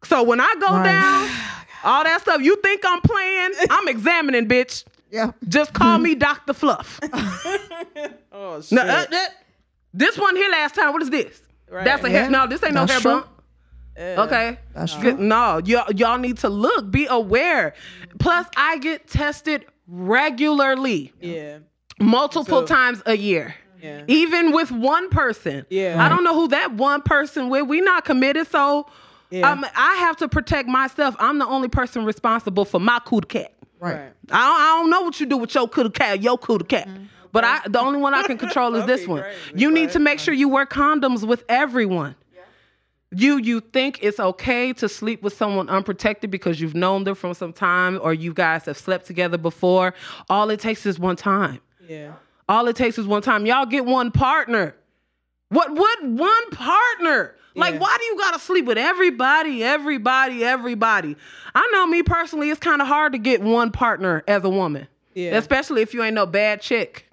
[0.03, 0.83] So when I go Right.
[0.83, 1.29] down,
[1.83, 3.51] all that stuff, you think I'm playing?
[3.69, 4.83] I'm examining, bitch.
[5.11, 5.31] Yeah.
[5.47, 6.53] Just call me Dr.
[6.53, 6.99] Fluff.
[8.31, 8.71] Oh shit.
[8.73, 9.33] No, uh, that-
[9.93, 11.41] this one here last time, what is this?
[11.69, 11.83] Right.
[11.83, 12.21] That's a Yeah.
[12.21, 12.29] hair.
[12.29, 13.11] No, this ain't no That's hair true.
[13.21, 13.27] bump.
[14.27, 14.59] Okay.
[14.73, 15.25] That's Good- true.
[15.25, 17.73] No, y'all, y'all need to look, be aware.
[18.19, 21.57] Plus, I get tested regularly, yeah.
[21.99, 23.55] multiple So- times a year.
[23.81, 24.03] Yeah.
[24.07, 25.65] Even with one person.
[25.69, 26.03] Yeah.
[26.03, 27.67] I don't know who that one person with.
[27.67, 28.87] We not committed, so
[29.31, 29.49] Yeah.
[29.49, 31.15] um, I have to protect myself.
[31.19, 33.53] I'm the only person responsible for my cootie cat.
[33.79, 33.95] Right.
[33.95, 34.11] Right.
[34.31, 36.87] I don't, I don't know what you do with your cootie cat, your cootie cat.
[36.87, 37.05] Mm-hmm.
[37.31, 39.23] But I, the only one I can control is this one.
[39.53, 42.15] You need to make sure you wear condoms with everyone.
[43.11, 47.33] You you think it's okay to sleep with someone unprotected because you've known them from
[47.33, 49.95] some time or you guys have slept together before.
[50.29, 51.59] All it takes is one time.
[51.87, 52.13] Yeah.
[52.47, 53.47] All it takes is one time.
[53.47, 54.75] Y'all get one partner.
[55.49, 57.35] What what one partner?
[57.55, 57.79] Like Yeah.
[57.79, 61.15] why do you gotta sleep with everybody, everybody, everybody?
[61.55, 64.87] I know me personally, it's kind of hard to get one partner as a woman.
[65.15, 65.35] Yeah.
[65.37, 67.05] Especially if you ain't no bad chick.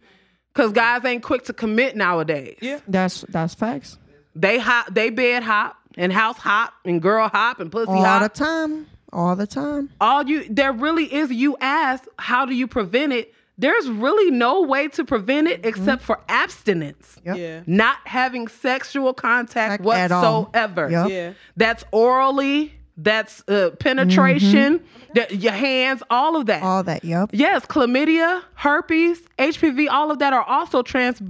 [0.54, 2.56] Cause guys ain't quick to commit nowadays.
[2.60, 2.80] Yeah.
[2.88, 3.98] That's that's facts.
[4.34, 8.06] They hop, they bed hop and house hop and girl hop and pussy hop.
[8.06, 8.86] All the time.
[9.12, 9.88] All the time.
[10.00, 14.62] all you there really is you ask how do you prevent it there's really no
[14.62, 17.36] way to prevent it except for abstinence Yep.
[17.38, 17.62] Yeah.
[17.66, 21.08] not having sexual contact Like, whatsoever Yep.
[21.10, 21.32] Yeah.
[21.56, 24.82] that's orally that's uh, penetration
[25.14, 27.04] that your hands all of that All that.
[27.04, 27.30] Yep.
[27.32, 31.20] yes chlamydia herpes hpv all of that are also trans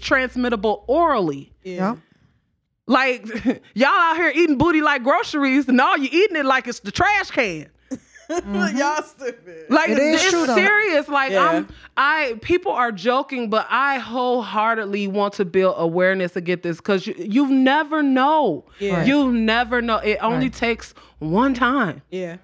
[0.00, 1.90] transmittable orally Yeah.
[1.90, 1.98] Yep.
[2.86, 3.26] like
[3.74, 6.92] y'all out here eating booty like groceries and all you eating it like it's the
[6.92, 7.66] trash can
[8.30, 8.76] Mm-hmm.
[8.78, 9.66] Y'all stupid.
[9.70, 10.54] Like It is it's true, though.
[10.56, 11.08] serious.
[11.08, 11.44] Like Yeah.
[11.48, 17.06] I'm I people are joking, but I wholeheartedly want to build awareness against this because
[17.06, 18.64] you you never know.
[18.78, 18.98] Yeah.
[18.98, 19.06] Right.
[19.06, 19.98] You never know.
[19.98, 20.52] It only Right.
[20.52, 22.02] takes one time.
[22.10, 22.36] Yeah.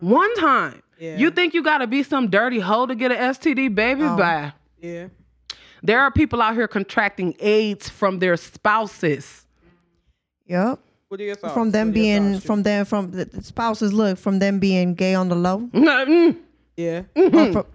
[0.00, 0.82] One time.
[0.98, 1.16] Yeah.
[1.16, 4.02] You think you gotta be some dirty hoe to get an STD, baby?
[4.04, 4.16] Oh.
[4.16, 4.52] Bye.
[4.80, 5.08] Yeah.
[5.84, 9.46] There are people out here contracting AIDS from their spouses.
[10.46, 10.78] Yep.
[11.12, 11.52] What are your thoughts?
[11.52, 14.38] From them What are your being thoughts, from them from the the spouses look from
[14.38, 15.58] them being gay on the low.
[15.74, 16.38] Mm,
[16.74, 17.02] Yeah.
[17.14, 17.66] or for-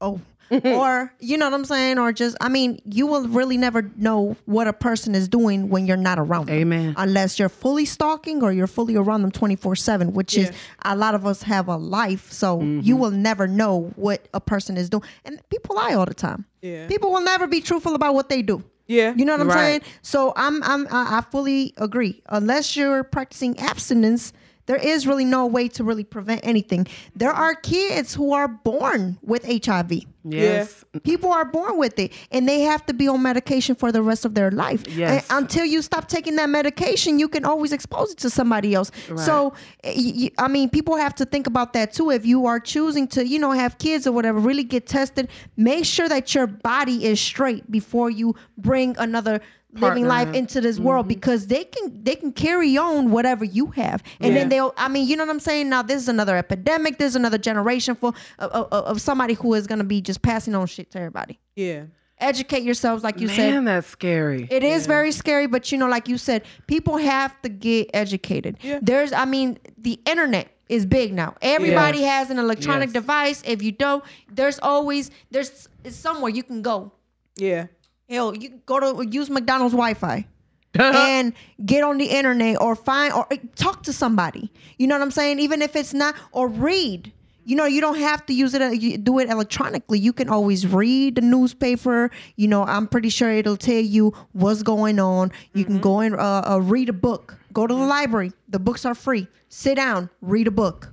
[0.00, 0.20] oh.
[0.52, 4.36] or you know what I'm saying, or just I mean, you will really never know
[4.44, 6.58] what a person is doing when you're not around them.
[6.58, 6.94] Amen.
[6.96, 10.52] Unless you're fully stalking or you're fully around them 24 seven, which is
[10.84, 12.80] a lot of us have a life, so Mm-hmm.
[12.86, 15.02] you will never know what a person is doing.
[15.24, 16.44] And people lie all the time.
[16.62, 16.86] Yeah.
[16.86, 18.62] People will never be truthful about what they do.
[18.86, 19.14] Yeah.
[19.16, 19.56] You know what I'm Right.
[19.56, 19.80] saying?
[20.02, 22.22] So I'm I'm I I fully agree.
[22.28, 24.32] Unless you're practicing abstinence,
[24.66, 26.86] there is really no way to really prevent anything.
[27.14, 29.92] There are kids who are born with HIV.
[30.28, 30.84] Yes.
[31.04, 34.24] People are born with it and they have to be on medication for the rest
[34.24, 34.84] of their life.
[34.88, 35.26] Yes.
[35.30, 38.90] And until you stop taking that medication, you can always expose it to somebody else.
[39.16, 39.54] So,
[39.84, 42.10] eh, I mean, people have to think about that too.
[42.10, 45.84] If you are choosing to, you know, have kids or whatever, really get tested, make
[45.84, 49.40] sure that your body is straight before you bring another
[49.80, 51.14] living life into this world mm-hmm.
[51.14, 54.40] because they can they can carry on whatever you have and Yeah.
[54.40, 57.16] then they'll i mean you know what i'm saying now this is another epidemic there's
[57.16, 60.66] another generation for of, of, of somebody who is going to be just passing on
[60.66, 61.84] shit to everybody Yeah.
[62.18, 64.48] educate yourselves like you Man, said that's scary.
[64.50, 68.56] it is very scary but you know like you said people have to get educated
[68.62, 68.78] Yeah.
[68.82, 72.10] there's i mean the internet is big now everybody Yes.
[72.12, 72.92] has an electronic Yes.
[72.94, 74.02] device if you don't
[74.32, 76.92] there's always there's somewhere you can go
[77.36, 77.66] Yeah.
[78.08, 80.26] Hell, you go to use McDonald's Wi-Fi
[80.78, 81.32] and
[81.64, 84.50] get on the internet or find or eh, talk to somebody.
[84.78, 85.38] You know what I'm saying?
[85.40, 87.12] Even if it's not or read.
[87.48, 88.60] You know, you don't have to use it.
[88.62, 90.00] uh, you do it electronically.
[90.00, 92.10] You can always read the newspaper.
[92.34, 95.30] You know, I'm pretty sure it'll tell you what's going on.
[95.54, 97.38] You can go and uh, uh, read a book.
[97.52, 98.32] Go to the library.
[98.48, 99.28] The books are free.
[99.48, 100.92] Sit down, read a book.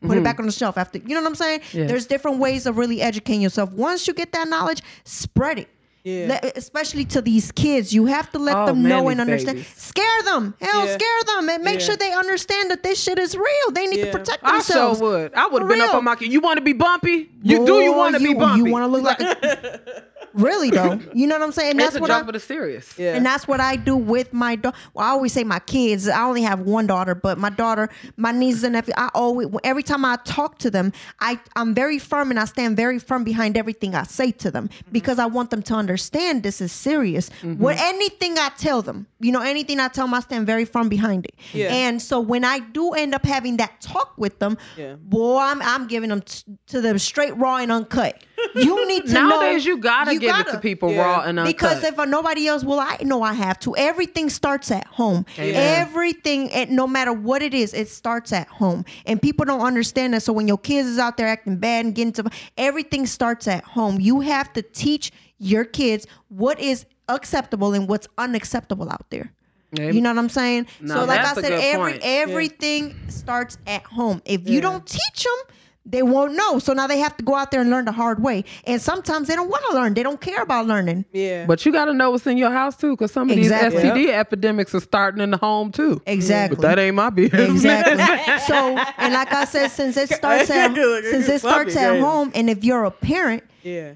[0.00, 0.98] Put it back on the shelf after.
[1.00, 1.60] You know what I'm saying?
[1.88, 3.72] There's different ways of really educating yourself.
[3.72, 5.68] Once you get that knowledge, spread it.
[6.08, 6.26] Yeah.
[6.28, 9.58] Let- especially to these kids, you have to let Oh, them know and understand.
[9.58, 9.74] babies.
[9.76, 10.94] Scare them, hell, Yeah.
[10.98, 11.86] scare them, and make Yeah.
[11.86, 13.68] sure they understand that this shit is real.
[13.72, 15.00] They need to protect themselves.
[15.00, 15.34] I sure would.
[15.34, 16.32] I would have been up on my kid.
[16.32, 17.30] You want to be bumpy?
[17.42, 17.80] You do.
[17.80, 18.58] You want to be bumpy?
[18.64, 19.20] You want to look like.
[19.20, 19.80] A,
[20.38, 21.72] really though, you know what I'm saying?
[21.72, 22.98] And It's that's a what I, jump for the serious.
[22.98, 23.14] Yeah.
[23.16, 24.76] and that's what I do with my daughter.
[24.94, 26.08] Well, I always say my kids.
[26.08, 28.94] I only have one daughter, but my daughter, my nieces and nephews.
[28.96, 32.76] I always, every time I talk to them, I I'm very firm and I stand
[32.76, 34.92] very firm behind everything I say to them mm-hmm.
[34.92, 37.30] because I want them to understand this is serious.
[37.42, 37.62] Mm-hmm.
[37.62, 40.88] What anything I tell them, you know, anything I tell them, I stand very firm
[40.88, 41.34] behind it.
[41.52, 41.72] Yeah.
[41.72, 44.94] And so when I do end up having that talk with them, Yeah.
[44.94, 48.22] boy, I'm I'm giving them t- to them straight, raw, and uncut.
[48.54, 49.28] You need to know.
[49.28, 50.58] Nowadays, you gotta give it to gotta.
[50.58, 51.02] people Yeah.
[51.02, 51.56] raw and uncut.
[51.56, 53.76] Because if nobody else will, I know I have to.
[53.76, 55.26] Everything starts at home.
[55.36, 58.84] Everything, and no matter what it is, it starts at home.
[59.06, 60.22] And people don't understand that.
[60.22, 63.64] So when your kids is out there acting bad and getting to, everything starts at
[63.64, 64.00] home.
[64.00, 69.32] You have to teach your kids what is acceptable and what's unacceptable out there.
[69.72, 69.90] Yeah.
[69.90, 70.66] You know what I'm saying?
[70.80, 72.02] No, so like I said, every point.
[72.02, 74.22] everything starts at home.
[74.24, 75.56] If you don't teach them,
[75.90, 76.58] they won't know.
[76.58, 78.44] So now they have to go out there and learn the hard way.
[78.64, 79.94] And sometimes they don't want to learn.
[79.94, 81.06] They don't care about learning.
[81.12, 81.46] Yeah.
[81.46, 83.82] But you got to know what's in your house too, because some of Exactly.
[83.82, 86.00] these STD epidemics are starting in the home too.
[86.06, 86.56] Exactly.
[86.56, 87.50] But that ain't my business.
[87.50, 87.96] Exactly.
[88.46, 90.74] so, and like I said, since it starts at
[91.10, 93.94] since it starts at home, and if you're a parent, yeah.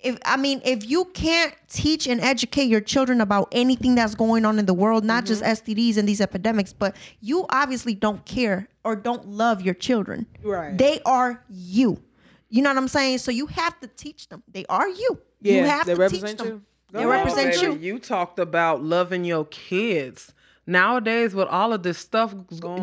[0.00, 4.44] If I mean, if you can't teach and educate your children about anything that's going
[4.44, 5.70] on in the world, not just Mm-hmm.
[5.70, 10.26] STDs and these epidemics, but you obviously don't care or don't love your children.
[10.42, 10.76] Right.
[10.78, 12.00] They are you.
[12.50, 13.18] You know what I'm saying?
[13.18, 14.42] So you have to teach them.
[14.52, 15.20] They are you.
[15.42, 16.46] you Yeah, have they to teach represent them.
[16.46, 16.62] you.
[16.92, 17.10] Go They ahead.
[17.26, 17.92] represent Baby, you.
[17.94, 20.32] You talked about loving your kids.
[20.66, 22.34] Nowadays, with all of this stuff,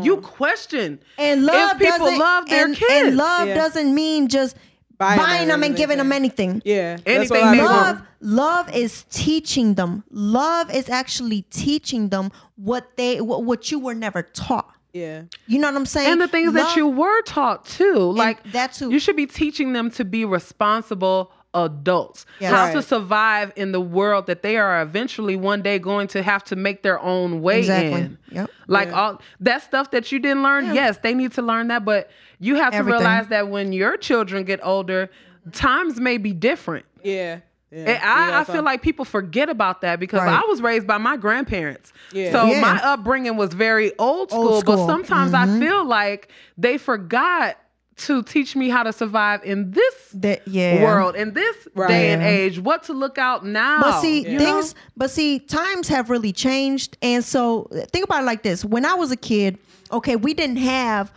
[0.01, 2.91] you question And love if people love their and, kids.
[2.91, 3.53] and love Yeah.
[3.55, 4.55] doesn't mean just
[4.97, 5.75] Buying buying, them them and anything.
[5.77, 6.61] giving them anything.
[6.65, 6.95] Yeah.
[6.97, 7.63] That's Anything what I they do.
[7.63, 7.75] want.
[7.75, 13.77] love love is teaching them love is actually teaching them what they what, what you
[13.77, 15.23] were never taught Yeah.
[15.47, 17.99] you know what i'm saying and the things that you were taught too.
[18.11, 18.89] Like that too.
[18.89, 22.25] You should be teaching them to be responsible adults.
[22.39, 22.51] Yes.
[22.51, 22.73] How Right.
[22.73, 26.55] to survive in the world that they are eventually one day going to have to
[26.55, 28.01] make their own way Exactly.
[28.01, 28.17] in.
[28.31, 28.51] Yep.
[28.67, 32.11] Like all that stuff that you didn't learn, yes, they need to learn that, but
[32.39, 35.09] you have to realize that when your children get older,
[35.53, 36.85] times may be different.
[37.03, 37.39] Yeah.
[37.71, 37.79] Yeah.
[37.89, 40.41] And I, I feel like people forget about that because Right.
[40.41, 41.91] I was raised by my grandparents.
[42.13, 42.31] Yeah.
[42.31, 42.61] So Yeah.
[42.61, 44.87] my upbringing was very old school, Old but school.
[44.87, 45.05] Mm-hmm.
[45.05, 47.57] sometimes I feel like they forgot
[47.97, 50.83] to teach me how to survive in this That- yeah.
[50.83, 51.87] world, in this Right.
[51.87, 53.79] day and age, what to look out now.
[53.81, 54.79] but see you things know?
[54.97, 58.93] but see times have really changed and so think about it like this when i
[58.93, 59.57] was a kid
[59.91, 61.11] okay we didn't have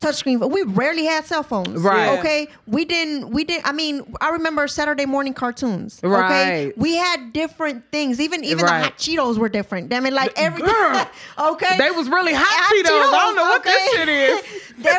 [0.00, 2.18] touchscreen we rarely had cell phones Right.
[2.18, 2.48] Okay?
[2.66, 6.66] We didn't we didn't i mean i remember saturday morning cartoons okay?
[6.68, 6.78] Right.
[6.78, 8.20] we had different things.
[8.20, 8.78] Even even Right.
[8.78, 9.92] the hot cheetos were different.
[9.92, 11.06] I mean like everything Girl,
[11.52, 11.76] okay?
[11.78, 13.12] They was really hot, Hot Cheetos.
[13.12, 14.42] I don't know what this shit is.
[14.84, 14.94] They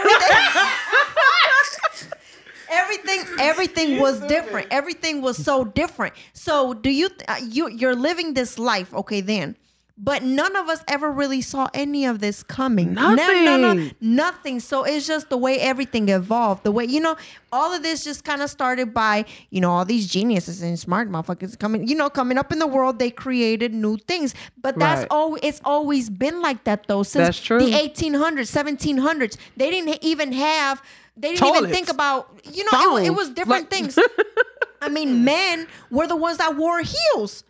[2.69, 4.67] everything everything was different.
[4.71, 6.13] Everything was so different.
[6.33, 9.55] So do you th- uh, you you're living this life okay then
[10.01, 12.93] but none of us ever really saw any of this coming.
[12.93, 13.95] No, no, no, Nothing.
[13.99, 14.59] nothing.
[14.61, 16.63] So it's just the way everything evolved.
[16.63, 17.17] The way you know
[17.51, 21.09] all of this just kind of started by you know all these geniuses and smart
[21.09, 22.97] motherfuckers coming you know coming up in the world.
[22.97, 24.33] They created new things.
[24.61, 25.07] But that's Right.
[25.11, 27.59] all it's always been like that though since That's true.
[27.59, 30.81] the 1800s 1700s they didn't even have
[31.17, 33.99] they didn't even think about you know it, it was different Like- things.
[34.81, 37.43] I mean men were the ones that wore heels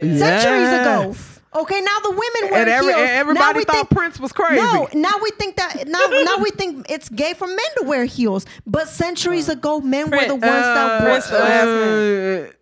[0.00, 1.08] centuries ago.
[1.08, 1.40] Yes.
[1.54, 4.18] Okay now the women wear And every, heels and Now everybody we thought think- Prince
[4.20, 4.56] was crazy.
[4.62, 8.04] no, now we think that now now we think it's gay for men to wear
[8.04, 11.10] heels, but centuries ago, men were the ones that wore.
[11.10, 12.52] Prince the Uh,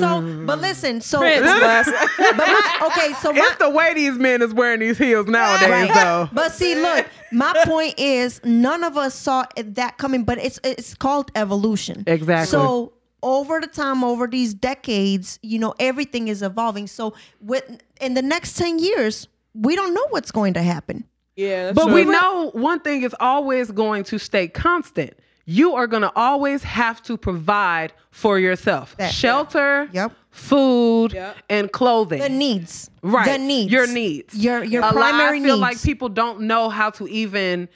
[0.00, 1.90] So, but listen, so Prince last.
[2.18, 5.70] but my, okay, so my, it's the way these men is wearing these heels nowadays,
[5.70, 5.94] Right.
[5.94, 6.28] though.
[6.32, 10.94] But see, look, my point is none of us saw that coming, but it's it's
[10.94, 12.04] called evolution.
[12.06, 12.46] Exactly.
[12.50, 12.92] So
[13.22, 16.86] over the time, over these decades, you know, everything is evolving.
[16.86, 17.64] So with
[18.02, 21.04] in the next 10 years, we don't know what's going to happen.
[21.36, 21.94] Yeah, that's But true.
[21.94, 25.14] we know one thing is always going to stay constant.
[25.46, 30.12] You are going to always have to provide for yourself That- shelter, Yep.
[30.30, 31.36] food, Yep.
[31.50, 32.20] and clothing.
[32.20, 32.90] The needs.
[33.02, 33.26] right.
[33.26, 33.72] The needs.
[33.72, 34.34] Your needs.
[34.36, 35.60] Your your A lot- primary I feel needs.
[35.60, 37.68] like people don't know how to even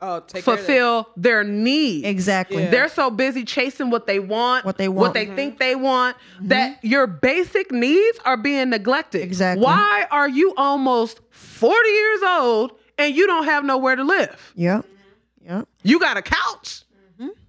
[0.00, 0.66] oh, take care of that.
[0.66, 2.06] fulfill their needs.
[2.06, 2.62] exactly.
[2.64, 2.70] Yeah.
[2.70, 5.14] They're so busy chasing what they want, What they what want.
[5.14, 5.36] they Mhm.
[5.36, 9.22] think they want, that your basic needs are being neglected.
[9.22, 9.64] Exactly.
[9.64, 14.52] Why are you almost 40 years old and you don't have nowhere to live?
[14.56, 14.84] Yep.
[15.44, 15.68] Yep.
[15.82, 16.82] You got a couch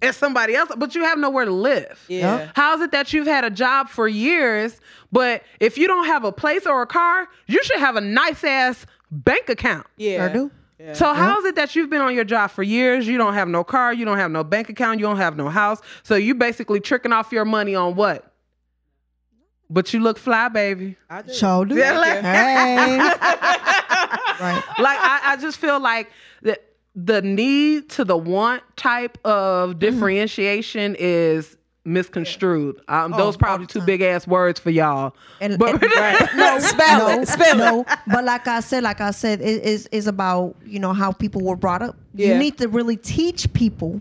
[0.02, 2.02] and somebody else, but you have nowhere to live.
[2.08, 2.38] Yeah.
[2.38, 2.50] Yep.
[2.56, 4.80] How is it that you've had a job for years,
[5.12, 8.42] but if you don't have a place or a car, you should have a nice
[8.42, 9.86] ass bank account?
[9.96, 10.26] Yeah.
[10.26, 10.50] Sure do.
[10.80, 10.94] Yeah.
[10.94, 13.06] So how is it that you've been on your job for years?
[13.06, 15.50] You don't have no car, you don't have no bank account, you don't have no
[15.50, 15.80] house.
[16.02, 18.32] So you basically tricking off your money on what?
[19.68, 20.96] But you look fly, baby.
[21.08, 21.34] I do.
[21.34, 21.76] Sure do.
[21.76, 22.98] Yeah, like- Hey.
[22.98, 24.64] right.
[24.78, 26.10] Like I, I just feel like
[26.40, 26.58] the
[26.94, 29.78] the need to the want type of mm-hmm.
[29.78, 31.58] differentiation is
[31.92, 32.80] misconstrued.
[32.88, 35.14] Um, those probably two big ass words for y'all.
[35.40, 37.28] And, But- and- no, Spell no, it.
[37.28, 37.58] Spell it.
[37.58, 37.84] no.
[38.06, 41.42] But like I said, like I said, it is is about you know how people
[41.42, 41.96] were brought up.
[42.14, 44.00] You need to really teach people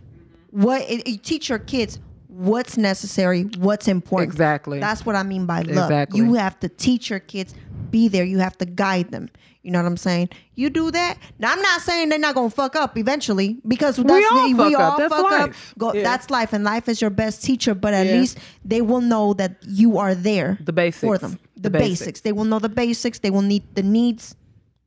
[0.51, 4.31] what it, you teach your kids what's necessary, what's important.
[4.31, 4.79] Exactly.
[4.79, 5.91] That's what I mean by love.
[5.91, 6.19] Exactly.
[6.21, 7.53] You have to teach your kids,
[7.91, 8.23] be there.
[8.23, 9.29] You have to guide them.
[9.61, 10.29] You know what I'm saying?
[10.55, 11.17] You do that.
[11.37, 14.67] Now I'm not saying they're not gonna fuck up eventually because that's all the, fuck
[14.69, 14.81] we up.
[14.93, 15.47] all That's fuck up.
[15.49, 15.73] life.
[15.77, 16.03] Go, Yeah.
[16.03, 17.75] That's life, and life is your best teacher.
[17.75, 18.13] But at Yeah.
[18.13, 21.01] least they will know that you are there The basics.
[21.01, 21.39] for them.
[21.55, 21.99] The, The basics.
[21.99, 22.21] basics.
[22.21, 23.19] They will know the basics.
[23.19, 24.33] They will need the needs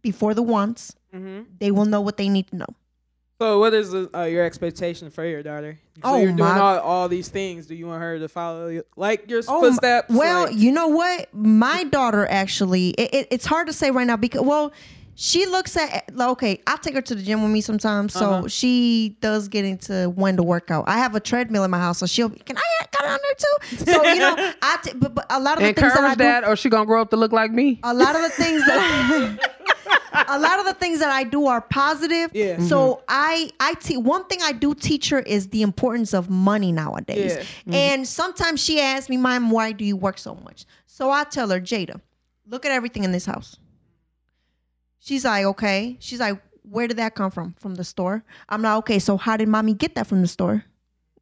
[0.00, 0.94] before the wants.
[1.14, 1.42] Mm-hmm.
[1.60, 2.66] They will know what they need to know.
[3.43, 5.76] So, what is uh, your expectation for your daughter?
[5.97, 7.66] So Oh, you're doing my- all, all these things.
[7.66, 10.11] Do you want her to follow you- like your Oh, footsteps?
[10.11, 11.26] m- Well, Like- you know what?
[11.34, 14.70] My daughter actually, it, it, it's hard to say right now because, well,
[15.16, 16.61] she looks at okay.
[16.68, 18.49] I'll take her to the gym with me sometimes, so Uh-huh.
[18.49, 20.84] she does get into when to work out.
[20.86, 22.62] I have a treadmill in my house, so she'll can I
[22.97, 23.93] got it on there too.
[23.93, 26.18] So you know, I t- but, but a lot of the things that I Encourage
[26.18, 27.80] do, that, or she gonna grow up to look like me.
[27.82, 29.49] a lot of the things that I,
[30.28, 32.30] a lot of the things that I do are positive.
[32.32, 32.59] Yeah.
[32.61, 33.05] So mm-hmm.
[33.09, 37.32] I I te- one thing I do teach her is the importance of money nowadays.
[37.36, 37.43] Yeah.
[37.43, 37.74] Mm-hmm.
[37.74, 41.49] And sometimes she asks me, "Mom, why do you work so much?" So I tell
[41.51, 42.01] her, "Jada,
[42.47, 43.57] look at everything in this house."
[45.01, 47.55] She's like, "Okay." She's like, "Where did that come from?
[47.59, 50.64] From the store?" I'm like, "Okay, so how did mommy get that from the store?"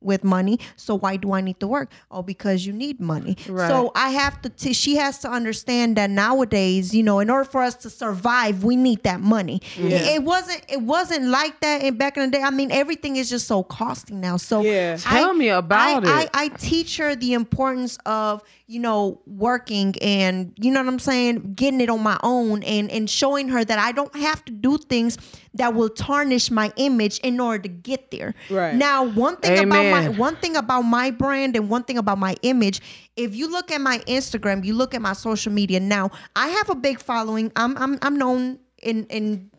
[0.01, 0.59] With money.
[0.76, 1.90] So why do I need to work?
[2.11, 3.36] Oh, because you need money.
[3.48, 3.68] Right.
[3.68, 4.48] So I have to.
[4.48, 8.64] T- she has to understand that nowadays, you know, in order for us to survive,
[8.64, 9.61] we need that money.
[9.76, 10.64] It, it wasn't.
[10.68, 12.42] It wasn't like that in back in the day.
[12.42, 14.36] I mean, everything is just so costly now.
[14.36, 14.96] So Yeah.
[14.96, 16.30] Tell me about I, it.
[16.34, 20.98] I, I teach her the importance of you know working and you know what I'm
[20.98, 24.53] saying, getting it on my own and and showing her that I don't have to
[24.53, 25.18] do things
[25.55, 28.34] that will tarnish my image in order to get there.
[28.48, 28.74] Right.
[28.74, 32.36] Now, one thing about my one thing about my brand and one thing about my
[32.42, 32.80] image,
[33.16, 36.70] if you look at my Instagram, you look at my social media now, I have
[36.70, 37.51] a big following.
[37.57, 39.51] I'm I'm I'm known in in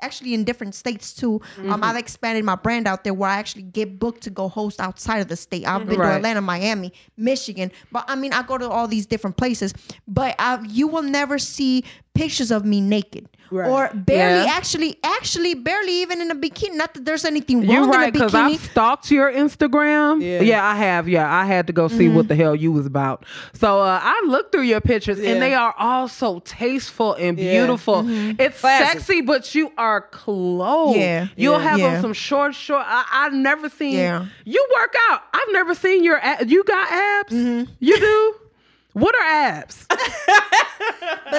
[0.00, 1.40] actually in different states too.
[1.56, 1.72] Mm-hmm.
[1.72, 4.80] Um, I've expanded my brand out there where I actually get booked to go host
[4.80, 5.66] outside of the state.
[5.66, 5.98] I've been.
[5.98, 6.10] Right.
[6.10, 9.72] to Atlanta, Miami, Michigan, but I mean I go to all these different places.
[10.06, 11.84] But I, you will never see
[12.22, 13.24] pictures of me naked.
[13.50, 13.66] Right.
[13.74, 14.58] Or barely, Yeah.
[14.58, 16.74] actually, actually, barely even in a bikini.
[16.76, 18.54] Not that there's anything You're wrong right, in a because bikini.
[18.56, 20.20] I've stalked your Instagram.
[20.22, 20.42] Yeah.
[20.50, 20.62] Yeah.
[20.72, 21.08] I have.
[21.08, 22.16] Yeah, I had to go see Mm-hmm.
[22.16, 23.24] what the hell you was about.
[23.54, 25.30] So uh, I looked through your pictures, Yeah.
[25.30, 27.56] and they are all so tasteful and Yeah.
[27.56, 28.04] beautiful.
[28.38, 29.00] It's Classic.
[29.00, 30.98] sexy, but you are clothed.
[30.98, 31.28] Yeah.
[31.36, 31.68] you'll Yeah.
[31.70, 31.94] have Yeah.
[31.96, 32.84] on some short, short.
[32.86, 33.96] I, I've never seen.
[33.96, 34.26] Yeah.
[34.44, 35.22] You work out.
[35.32, 36.18] I've never seen your.
[36.22, 37.32] a- You got abs.
[37.32, 37.72] Mm-hmm.
[37.80, 38.34] You do.
[38.98, 39.86] What are abs?
[39.88, 39.98] but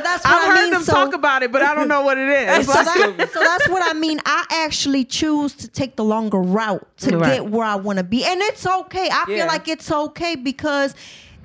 [0.03, 0.74] that's what I've I heard mean.
[0.74, 2.66] them so, talk about it, but I don't know what it is.
[2.68, 4.20] so, that, so that's what I mean.
[4.26, 7.34] I actually choose to take the longer route to Right.
[7.36, 9.10] get where I want to be, and it's okay.
[9.10, 9.36] I Yeah.
[9.38, 10.95] feel like it's okay because.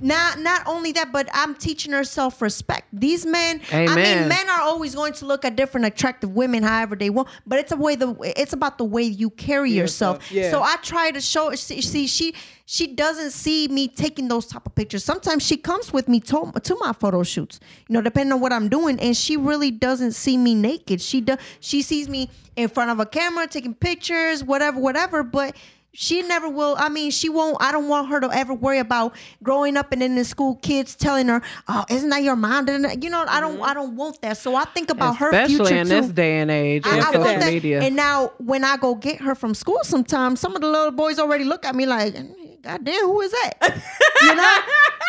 [0.00, 2.88] Not not only that, but I'm teaching her self respect.
[2.92, 6.96] These men, I mean, men are always going to look at different attractive women however
[6.96, 10.30] they want, but it's a way the it's about the way you carry yourself.
[10.32, 10.50] yeah.
[10.50, 11.54] So I try to show.
[11.54, 12.34] See, see, she
[12.66, 15.04] she doesn't see me taking those type of pictures.
[15.04, 17.60] Sometimes she comes with me to, to my photo shoots.
[17.88, 21.00] You know, depending on what I'm doing, and she really doesn't see me naked.
[21.00, 21.38] She does.
[21.60, 25.22] She sees me in front of a camera taking pictures, whatever, whatever.
[25.22, 25.56] But
[25.94, 26.74] she never will.
[26.78, 27.56] I mean, she won't.
[27.60, 30.96] I don't want her to ever worry about growing up and in the school kids
[30.96, 33.60] telling her, "Oh, isn't that your mom?" You know, I don't.
[33.60, 33.74] I mm-hmm.
[33.74, 34.36] don't want that.
[34.36, 36.00] So I think about her Especially future in too.
[36.00, 37.52] this day and age I, in I social want that.
[37.52, 37.80] media.
[37.80, 41.18] And now when I go get her from school sometimes, some of the little boys
[41.18, 43.52] already look at me like, mm, God damn, who is that?
[44.22, 44.58] you know?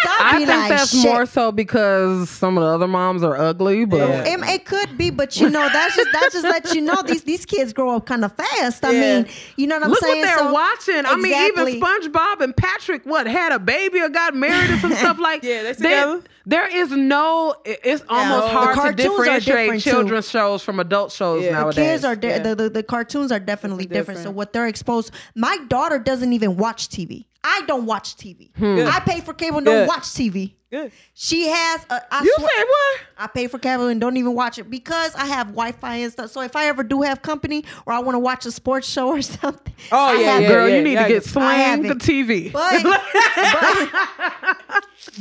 [0.05, 1.03] So I'd be think like, that's shit.
[1.03, 4.23] more so because some of the other moms are ugly, but Yeah.
[4.25, 7.23] It, it could be, but you know, that's just that just lets you know these
[7.23, 8.85] these kids grow up kind of fast.
[8.85, 8.99] I Yeah.
[9.21, 9.27] mean,
[9.57, 10.21] you know what I'm look saying?
[10.21, 11.05] what they're So- watching.
[11.05, 14.93] I mean, even SpongeBob and Patrick, what had a baby or got married or some
[15.03, 15.43] stuff like.
[15.43, 15.73] Yeah, they there-
[16.05, 16.21] together.
[16.47, 17.55] There is no.
[17.65, 19.89] It's almost the hard to cartoons are differentiate different, too.
[19.89, 21.53] children's shows from adult shows Yeah.
[21.53, 21.75] The nowadays.
[21.87, 22.37] kids are di- Yeah.
[22.39, 24.19] the, the the cartoons are definitely different.
[24.19, 25.09] So what they're exposed.
[25.33, 27.25] My daughter doesn't even watch TV.
[27.43, 28.49] I don't watch TV.
[28.57, 28.87] Hmm.
[28.87, 29.87] I pay for cable and don't Good.
[29.87, 30.53] watch TV.
[30.71, 30.91] Good.
[31.13, 31.85] She has.
[31.89, 32.99] A, I You swear- say what?
[33.17, 36.31] I pay for cable and don't even watch it because I have Wi-Fi and stuff.
[36.31, 39.09] So if I ever do have company or I want to watch a sports show
[39.09, 41.31] or something, Oh, I yeah, have- yeah, Girl, yeah, you need yeah, to get yeah.
[41.31, 41.95] slang the.
[41.95, 42.51] TV.
[42.51, 42.83] But,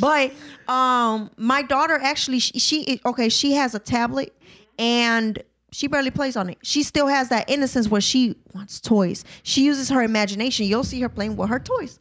[0.01, 0.33] but,
[0.67, 4.35] but, um, my daughter actually she, she okay she has a tablet
[4.79, 5.43] and
[5.75, 6.59] she barely plays on it.
[6.63, 9.25] She still has that innocence where she wants toys.
[9.43, 10.67] She uses her imagination.
[10.67, 11.99] You'll see her playing with her toys.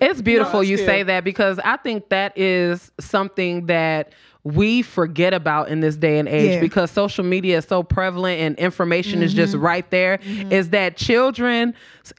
[0.00, 0.86] It's beautiful that's you good.
[0.86, 4.12] say that because I think that is something that
[4.42, 6.60] we forget about in this day and age Yeah.
[6.60, 9.64] because social media is so prevalent and information is just Mm-hmm.
[9.64, 10.18] right there.
[10.50, 11.74] Is that children's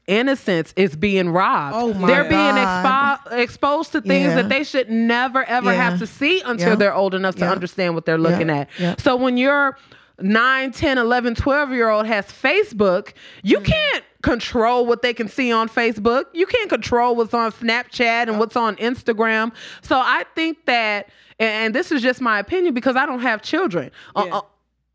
[0.06, 1.76] innocence is being robbed.
[1.76, 3.20] Oh my They're being God.
[3.26, 4.36] expo- exposed to things Yeah.
[4.36, 5.90] that they should never ever Yeah.
[5.90, 6.74] have to see until Yeah.
[6.76, 7.52] they're old enough to Yeah.
[7.52, 8.56] understand what they're looking Yeah.
[8.60, 8.68] at.
[8.78, 8.94] Yeah.
[8.98, 9.76] So when you're
[10.20, 13.12] 9, 10, 11, 12 year old has Facebook,
[13.42, 13.66] you Mm-hmm.
[13.72, 16.24] can't control what they can see on Facebook.
[16.32, 19.52] You can't control what's on Snapchat and what's on Instagram.
[19.82, 21.08] So I think that,
[21.38, 23.90] and this is just my opinion because I don't have children.
[24.16, 24.36] Uh, Yeah.
[24.38, 24.40] uh,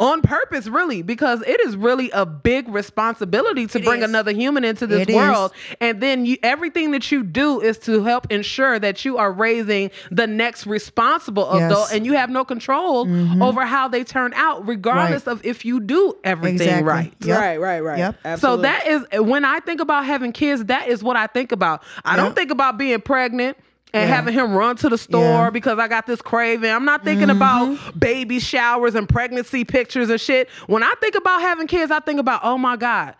[0.01, 4.09] on purpose, really, because it is really a big responsibility to It bring is.
[4.09, 5.15] another human into this It is.
[5.15, 5.53] world.
[5.79, 9.91] And then you, everything that you do is to help ensure that you are raising
[10.09, 11.61] the next responsible Yes.
[11.61, 11.65] Mm-hmm.
[11.71, 13.07] adult, and you have no control
[13.43, 15.33] over how they turn out, regardless Right.
[15.33, 16.83] of if you do everything Exactly.
[16.83, 17.13] right.
[17.21, 17.39] Yep.
[17.39, 17.97] Right, right, right.
[17.99, 18.15] Yep.
[18.25, 18.57] Absolutely.
[18.57, 21.83] So that is when I think about having kids, that is what I think about.
[22.03, 22.23] I Yeah.
[22.23, 23.55] don't think about being pregnant
[23.93, 24.15] and Yeah.
[24.15, 25.43] having him run to the store Yeah.
[25.45, 25.53] Mm-hmm.
[25.53, 26.69] because I got this craving.
[26.71, 30.49] I'm not thinking about baby showers and pregnancy pictures and shit.
[30.67, 33.15] When I think about having kids, I think about, oh my God,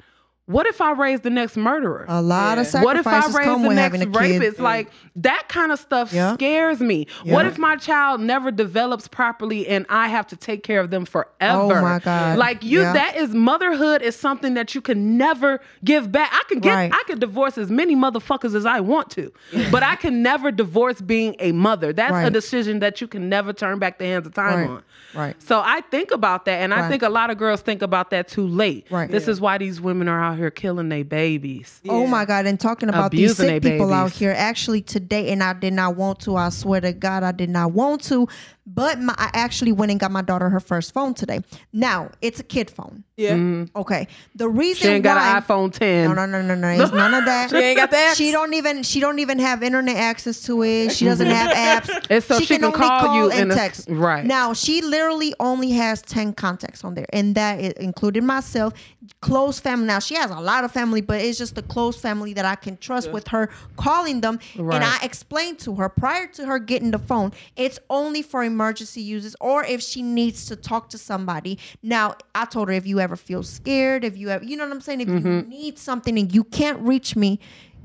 [0.52, 2.06] what if I raise the next murderer?
[2.08, 2.84] A lot of Yeah.
[2.84, 4.42] what if I sacrifices raise come the with next having a kid.
[4.42, 4.60] rapist?
[4.60, 6.34] Like that kind of stuff Yeah.
[6.36, 7.08] scares me.
[7.26, 11.06] What if my child never develops properly and I have to take care of them
[11.06, 11.28] forever?
[11.42, 12.38] Oh, my God.
[12.38, 12.94] Like you, Yeah.
[12.94, 16.30] that is motherhood is something that you can never give back.
[16.34, 16.92] I can get, Right.
[16.94, 19.32] I can divorce as many motherfuckers as I want to,
[19.72, 21.94] but I can never divorce being a mother.
[21.94, 24.70] That's a decision that you can never turn back the hands of time Right.
[24.70, 24.84] on.
[25.14, 25.42] Right.
[25.42, 28.28] So I think about that, and I think a lot of girls think about that
[28.28, 28.88] too late.
[28.90, 29.10] Right.
[29.12, 31.82] This is why these women are out here killing their babies.
[31.88, 32.48] Oh my God!
[32.48, 35.96] And talking about these sick they people out here, actually today, and I did not
[35.96, 36.38] want to.
[36.38, 38.28] I swear to God, I did not want to.
[38.68, 41.40] But my, I actually went and got my daughter her first phone today.
[41.74, 43.04] Now it's a kid phone.
[43.18, 43.32] yeah.
[43.34, 43.76] Mm-hmm.
[43.78, 44.08] Okay.
[44.36, 46.08] The reason She ain't got why an iPhone 10.
[46.08, 46.84] No, no, no, no, no.
[46.84, 47.50] It's none of that.
[47.50, 48.16] She ain't got the apps?
[48.16, 48.84] She don't even.
[48.84, 50.92] She don't even have internet access to it.
[50.92, 52.06] She doesn't have apps.
[52.10, 53.88] It's so she can only call you and a- text.
[53.90, 54.24] right.
[54.24, 58.74] now, she literally only has ten contacts on there, and that is included myself,
[59.22, 59.88] close family.
[59.88, 62.56] Now she has a lot of family, but it's just the close family that I
[62.56, 64.40] can trust with her calling them.
[64.56, 64.76] Right.
[64.76, 69.02] And I explained to her prior to her getting the phone, it's only for emergency
[69.02, 71.58] uses or if she needs to talk to somebody.
[71.82, 74.74] Now, I told her if you ever feel scared, if you ever, you know what
[74.74, 75.28] I'm saying, if Mm-hmm.
[75.28, 77.40] you need something and you can't reach me,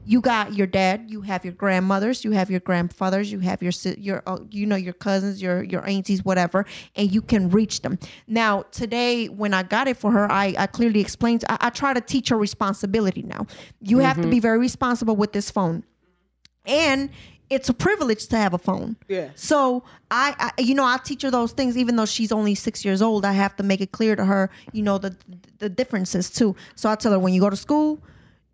[0.08, 3.72] you got your dad, you have your grandmothers, you have your grandfathers, you have your
[3.98, 6.64] your uh, you know your cousins, your your aunties, whatever,
[6.94, 7.98] and you can reach them.
[8.28, 11.44] Now today, when I got it for her, I, I clearly explained.
[11.48, 13.22] I, I try to teach her responsibility.
[13.22, 13.46] Now
[13.80, 15.82] you have to be very responsible with this phone,
[16.64, 17.10] and
[17.48, 18.96] it's a privilege to have a phone.
[19.08, 19.30] Yeah.
[19.34, 22.84] So I, I, you know, I teach her those things, even though she's only six
[22.84, 23.24] years old.
[23.24, 25.16] I have to make it clear to her, you know, the
[25.58, 26.56] the differences too.
[26.74, 28.00] So I tell her when you go to school,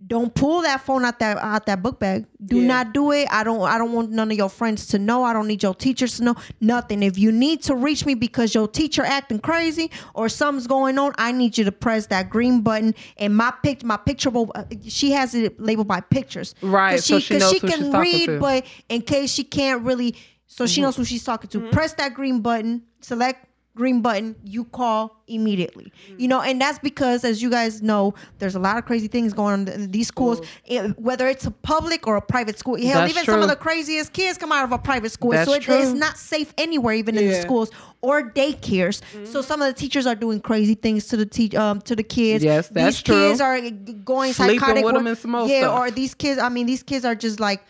[0.04, 2.26] don't pull that phone out that out that book bag.
[2.44, 2.66] Do Yeah.
[2.66, 3.28] not do it.
[3.30, 5.22] I don't I don't want none of your friends to know.
[5.22, 6.34] I don't need your teachers to know.
[6.60, 7.02] Nothing.
[7.02, 11.12] If you need to reach me because your teacher acting crazy or something's going on,
[11.18, 14.64] I need you to press that green button and my pic my picture will uh,
[14.88, 16.54] she has it labeled by pictures.
[16.62, 18.38] Right, 'Cause so she knows she who she's can read, to.
[18.40, 20.16] but in case she can't really
[20.48, 21.60] so she knows who she's talking to.
[21.70, 25.90] Press that green button, select green button, you call immediately.
[26.18, 29.32] You know, and that's because as you guys know, there's a lot of crazy things
[29.32, 32.76] going on in these schools, eh, whether it's a public or a private school.
[32.76, 35.30] Hell, That's even some of the craziest kids come out of a private school.
[35.30, 37.70] That's so it, it's not safe anywhere, even in the schools
[38.02, 39.00] or daycares.
[39.26, 42.02] So some of the teachers are doing crazy things to the te- um to the
[42.02, 42.44] kids.
[42.44, 43.14] Yes, that's these true.
[43.14, 43.58] kids are
[44.04, 44.84] going Sleeping psychotic.
[44.84, 45.78] with or- 'em and some yeah, stuff.
[45.78, 46.38] or these kids.
[46.40, 47.62] I mean, these kids are just like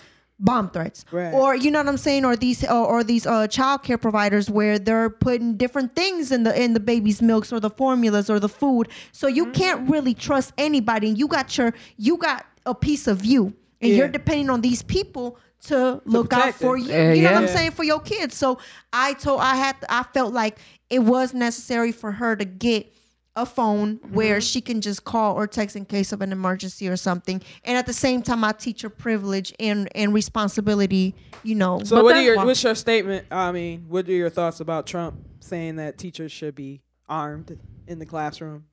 [0.43, 1.05] bomb threats.
[1.12, 1.32] Right.
[1.32, 2.24] or you know what i'm saying?
[2.24, 6.43] Or these or, or these uh child care providers where they're putting different things in
[6.43, 8.88] the in the baby's milks or the formulas or the food.
[9.12, 9.53] So you Mm-hmm.
[9.62, 11.09] can't really trust anybody.
[11.09, 13.55] And you got your you got a piece of you.
[13.80, 13.97] And Yeah.
[13.99, 15.38] you're depending on these people
[15.68, 16.93] to look out for you.
[16.93, 17.70] Uh, you know what i'm saying?
[17.70, 18.36] For your kids.
[18.36, 18.59] So
[18.93, 20.59] i told i had i felt like
[20.90, 22.93] it was necessary for her to get
[23.35, 24.41] a phone where Mm-hmm.
[24.41, 27.41] she can just call or text in case of an emergency or something.
[27.64, 31.80] And at the same time, I teach her privilege and, and responsibility, you know.
[31.83, 33.26] So But what are your why- what's your statement?
[33.30, 37.99] I mean, what are your thoughts about Trump saying that teachers should be armed in
[37.99, 38.64] the classroom?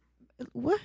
[0.53, 0.79] what?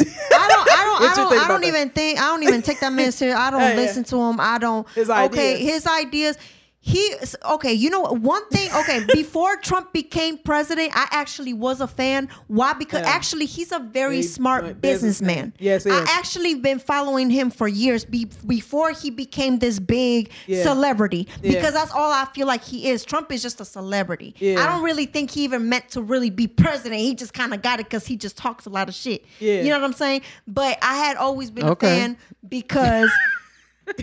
[0.00, 0.12] I don't.
[0.32, 0.68] I don't.
[0.70, 1.02] I don't.
[1.10, 1.66] I don't about that?
[1.68, 2.18] even think.
[2.18, 3.36] I don't even take that man serious.
[3.38, 3.76] I don't Yeah, yeah.
[3.76, 4.40] listen to him.
[4.40, 4.88] I don't.
[4.90, 5.60] His Okay, ideas.
[5.60, 6.38] his ideas.
[6.86, 7.14] He
[7.52, 7.72] okay.
[7.72, 8.20] You know what?
[8.20, 8.70] one thing.
[8.80, 12.28] Okay, before Trump became president, I actually was a fan.
[12.46, 12.74] Why?
[12.74, 13.08] Because Yeah.
[13.08, 15.34] actually, he's a very Very smart smart businessman.
[15.34, 15.52] businessman.
[15.58, 16.08] Yes, he I is.
[16.10, 20.62] actually been following him for years be, before he became this big Yeah.
[20.62, 21.26] celebrity.
[21.42, 21.52] Yeah.
[21.52, 23.02] Because that's all I feel like he is.
[23.02, 24.34] Trump is just a celebrity.
[24.38, 24.62] Yeah.
[24.62, 27.00] I don't really think he even meant to really be president.
[27.00, 29.24] He just kind of got it because he just talks a lot of shit.
[29.40, 29.62] Yeah.
[29.62, 30.20] You know what I'm saying?
[30.46, 31.86] But I had always been Okay.
[31.86, 32.16] a fan
[32.46, 33.10] because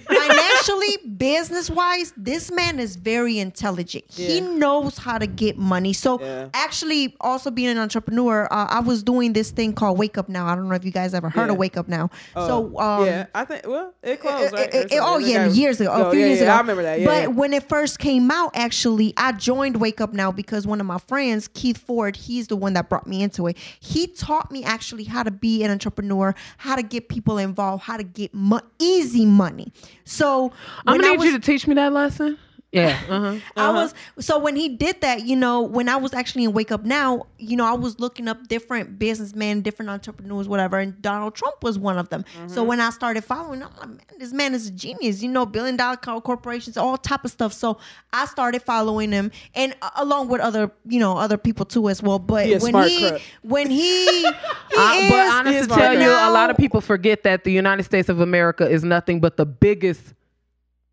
[0.08, 4.04] financially, business wise, this man is very intelligent.
[4.10, 5.94] He knows how to get money.
[5.94, 6.50] So Yeah.
[6.54, 10.48] actually, also being an entrepreneur, uh, I was doing this thing called Wake Up Now.
[10.48, 11.54] I don't know if you guys ever heard Yeah.
[11.54, 12.10] of Wake Up Now.
[12.36, 14.74] Uh, so um, yeah, I think well, it closed, right?
[14.74, 16.54] it- it- oh yeah, years ago, a few yeah, years yeah, ago.
[16.54, 17.00] I remember that.
[17.00, 17.28] Yeah, but yeah.
[17.28, 20.98] when it first came out, actually, I joined Wake Up Now because one of my
[21.00, 23.58] friends, Keith Ford, he's the one that brought me into it.
[23.80, 27.98] He taught me actually how to be an entrepreneur, how to get people involved, how
[27.98, 29.71] to get mo- easy money.
[30.06, 30.52] So
[30.86, 32.38] I'm gonna need was- you to teach me that lesson.
[32.72, 32.98] Yeah.
[33.12, 33.38] Uh-huh.
[33.58, 36.72] I was so when he did that, you know, when I was actually in Wake
[36.72, 41.36] Up Now, you know, I was looking up different businessmen, different entrepreneurs, whatever, and Donald
[41.36, 42.24] Trump was one of them.
[42.48, 45.22] So when I started following, I'm like, man, this man is a genius.
[45.22, 47.52] You know, billion dollar co- corporations, all type of stuff.
[47.52, 47.78] So
[48.14, 52.02] I started following him, and uh, along with other, you know, other people too as
[52.02, 52.20] well.
[52.20, 53.12] But He when he,
[53.42, 54.26] when he, he
[54.78, 57.52] Uh, is, but honest is to tell you, a lot of people forget that the
[57.52, 60.14] United States of America is nothing but the biggest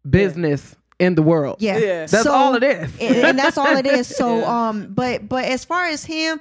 [0.09, 1.57] business in the world.
[1.61, 1.79] Yeah.
[1.79, 2.07] Yeah.
[2.07, 2.91] That's all it is.
[3.01, 4.09] and, and that's all it is.
[4.17, 4.69] So Yeah.
[4.69, 6.41] um but but as far as him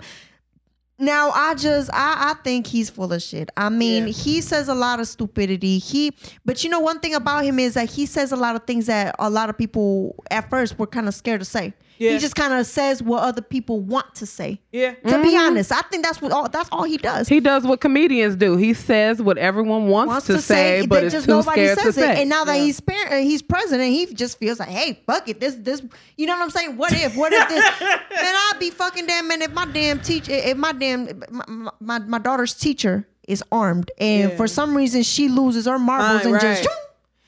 [0.99, 3.49] now I just I, I think he's full of shit.
[3.55, 4.13] I mean, Yeah.
[4.13, 5.77] he says a lot of stupidity.
[5.77, 8.63] He but you know one thing about him is that he says a lot of
[8.65, 11.73] things that a lot of people at first were kind of scared to say.
[11.99, 12.11] Yeah.
[12.11, 14.61] He just kind of says what other people want to say.
[14.71, 14.93] Yeah.
[14.93, 17.27] To be honest, I think that's what all that's all he does.
[17.27, 18.55] He does what comedians do.
[18.57, 21.77] He says what everyone wants, wants to, say, but then is just too nobody scared
[21.79, 22.01] to says it.
[22.01, 22.21] say.
[22.21, 22.63] And now that Yeah.
[22.63, 25.81] he's par- uh, he's president, he just feels like, hey, fuck it, this this,
[26.17, 26.77] you know what I'm saying?
[26.77, 27.15] What if?
[27.15, 27.63] What if this?
[27.81, 31.99] man, I'd be fucking damn man if my damn teacher, if my damn my, my,
[31.99, 34.37] my daughter's teacher is armed, and Yeah.
[34.37, 36.69] for some reason she loses her marbles Right, and just,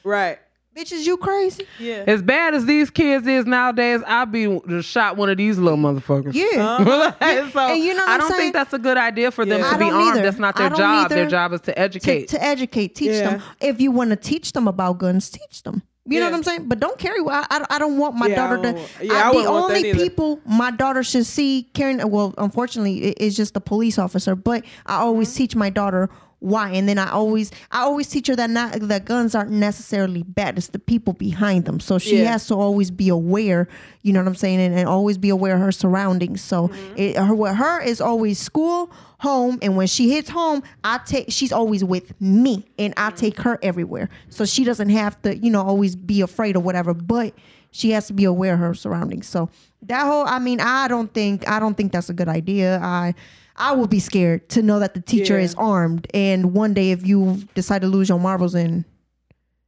[0.04, 0.40] right.
[0.76, 0.86] Right.
[0.86, 1.66] bitches, you crazy?
[1.80, 2.04] Yeah.
[2.08, 5.78] as bad as these kids is nowadays, I'd be just shot one of these little
[5.80, 6.34] motherfuckers.
[6.34, 6.78] Yeah.
[7.20, 8.40] Like, so And you know what I don't saying?
[8.42, 9.72] think that's a good idea for them Yeah.
[9.72, 10.10] to be don't armed.
[10.18, 10.22] either.
[10.24, 11.10] That's not their don't job.
[11.10, 12.28] Their job is to To, educate.
[12.30, 13.30] to educate, teach Yeah.
[13.38, 13.42] them.
[13.62, 15.82] If you want to teach them about guns, teach them.
[16.06, 16.68] You know what I'm saying?
[16.68, 17.20] But don't carry.
[17.20, 18.72] I, I, I don't want my Yeah, I daughter to.
[18.74, 22.00] don't- yeah, I the wouldn't want that only people my daughter should see carrying.
[22.10, 24.36] Well, unfortunately, it- it's just a police officer.
[24.36, 25.38] But I always Mm-hmm.
[25.38, 26.10] teach my daughter
[26.40, 26.72] why?
[26.72, 30.58] And then i always i always teach her that not that guns aren't necessarily bad.
[30.58, 31.80] It's the people behind them.
[31.80, 32.32] So she Yeah.
[32.32, 33.68] has to always be aware
[34.02, 34.60] you know what i'm saying?
[34.60, 36.42] And, and always be aware of her surroundings.
[36.42, 36.98] So mm-hmm.
[36.98, 41.26] it, her with her is always school home and when she hits home i take
[41.30, 43.18] she's always with me and i mm-hmm.
[43.18, 44.10] take her everywhere.
[44.30, 47.34] So she doesn't have to you know always be afraid or whatever but
[47.72, 49.28] she has to be aware of her surroundings.
[49.28, 49.50] So
[49.84, 52.80] that whole i mean i don't think i don't think that's a good idea.
[52.82, 53.14] I
[53.60, 55.44] i would be scared to know that the teacher Yeah.
[55.46, 56.08] is armed.
[56.14, 58.86] And one day if you decide to lose your marbles and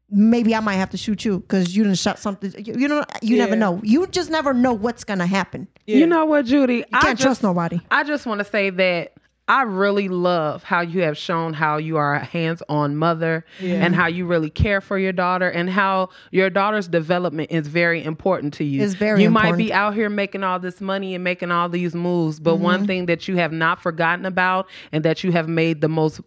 [0.10, 2.54] maybe i might have to shoot you because you didn't shot something.
[2.66, 3.80] You, you know you never know.
[3.84, 5.68] You just never know what's gonna happen.
[5.88, 6.84] You You know what, Juddie?
[6.94, 7.80] I can't just, trust nobody.
[7.92, 9.14] I just want to say that
[9.52, 14.08] I really love how you have shown how you are a hands-on mother and how
[14.08, 18.64] you really care for your daughter and how your daughter's development is very important to
[18.64, 18.82] you.
[18.82, 21.94] It's very You might be out here making all this money and making all these
[21.94, 22.64] moves, but Mm-hmm.
[22.64, 26.22] one thing that you have not forgotten about and that you have made the most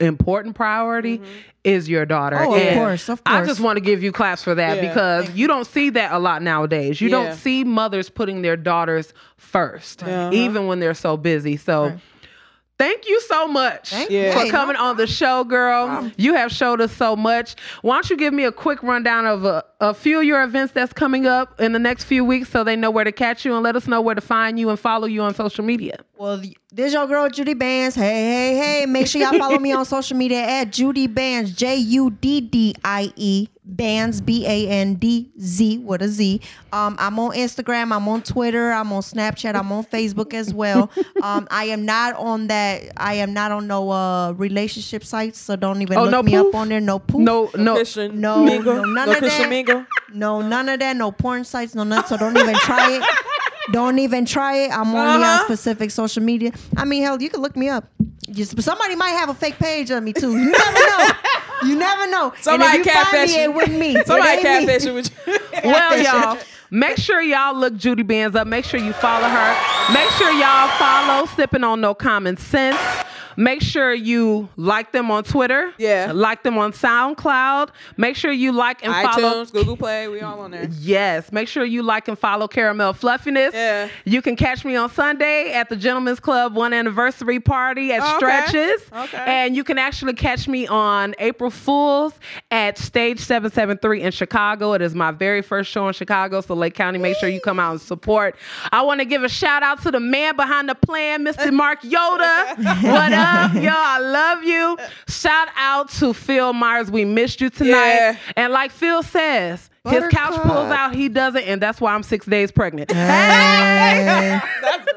[0.00, 1.20] important priority
[1.64, 2.36] is your daughter.
[2.36, 2.52] Mm-hmm.
[2.52, 3.42] Oh, of course, of course.
[3.42, 4.88] I just want to give you claps for that Yeah.
[4.88, 7.00] because you don't see that a lot nowadays.
[7.00, 7.16] You Yeah.
[7.24, 10.30] don't see mothers putting their daughters 1st Uh-huh.
[10.32, 11.56] even when they're so busy.
[11.56, 11.98] So
[12.78, 14.32] thank you so much you.
[14.32, 16.10] for coming on the show, girl.
[16.16, 17.56] You have showed us so much.
[17.82, 20.72] Why don't you give me a quick rundown of a, a few of your events
[20.72, 23.54] that's coming up in the next few weeks so they know where to catch you
[23.54, 25.98] and let us know where to find you and follow you on social media.
[26.16, 27.94] Well, this your girl Juddie Bandz.
[27.94, 28.86] Hey, hey, hey!
[28.86, 31.56] Make sure y'all follow me on social media at Juddie Bandz.
[31.56, 36.40] J U D D I E Bandz B A N D Z with a Z.
[36.72, 37.92] Um, I'm on Instagram.
[37.92, 38.72] I'm on Twitter.
[38.72, 39.54] I'm on Snapchat.
[39.54, 40.90] I'm on Facebook as well.
[41.20, 42.92] Um, I am not on that.
[42.96, 45.38] I am not on no uh relationship sites.
[45.40, 46.54] So don't even Oh, look no me poof?
[46.54, 46.80] up on there.
[46.80, 47.20] No poof.
[47.20, 47.74] No, no.
[47.74, 48.76] Christian No, mingle?
[48.76, 49.48] no, none no of Christian that.
[49.50, 49.84] mingle.
[50.14, 50.94] No, none of that.
[50.96, 51.74] No porn sites.
[51.74, 52.06] No nothing.
[52.08, 53.02] So don't even try it.
[53.72, 54.70] Don't even try it.
[54.72, 55.44] I'm only on Uh-huh.
[55.44, 56.52] specific social media.
[56.74, 57.84] I mean, hell, you can look me up.
[58.30, 60.30] Just somebody might have a fake page of me too.
[60.38, 61.08] You never know.
[61.64, 62.32] You never know.
[62.40, 63.50] Somebody and if you find catfish me, you.
[63.50, 63.96] it wasn't me.
[63.96, 64.74] It Somebody ain't me.
[64.74, 65.38] catfishing with you.
[65.70, 66.38] Well, y'all,
[66.70, 68.46] make sure y'all look Juddie Bandz up.
[68.46, 69.92] Make sure you follow her.
[69.92, 72.78] Make sure y'all follow Sipping on No Common Sense.
[73.38, 75.72] Make sure you like them on Twitter.
[75.78, 76.10] Yeah.
[76.12, 77.68] Like them on SoundCloud.
[77.96, 79.44] Make sure you like and follow.
[79.44, 80.68] iTunes, Google Play, we all on there.
[80.80, 81.30] Yes.
[81.30, 83.54] Make sure you like and follow Caramel Fluffiness.
[83.54, 83.90] Yeah.
[84.04, 88.16] You can catch me on Sunday at the Gentlemen's Club one anniversary party at Oh,
[88.16, 88.16] okay.
[88.48, 88.82] Stretches.
[88.92, 89.24] Okay.
[89.24, 92.14] And you can actually catch me on April Fools
[92.50, 94.72] at Stage 773 in Chicago.
[94.72, 96.40] It is my very first show in Chicago.
[96.40, 98.34] So Lake County, make sure you come out and support.
[98.72, 101.52] I want to give a shout out to the man behind the plan, Mr.
[101.52, 102.56] Mark Yoda.
[102.82, 103.70] what up, yo?
[103.72, 104.76] I love you.
[105.08, 106.90] Shout out to Phil Myers.
[106.90, 107.94] We missed you tonight.
[107.94, 108.16] Yeah.
[108.36, 110.42] And like Phil says, his couch Buttercup.
[110.42, 112.90] pulls out, he doesn't, and that's why I'm six days pregnant.
[112.90, 114.40] Hey.
[114.62, 114.92] That's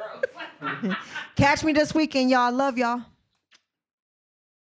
[0.62, 0.96] gross.
[1.36, 2.52] Catch me this weekend, y'all.
[2.52, 3.02] Love y'all.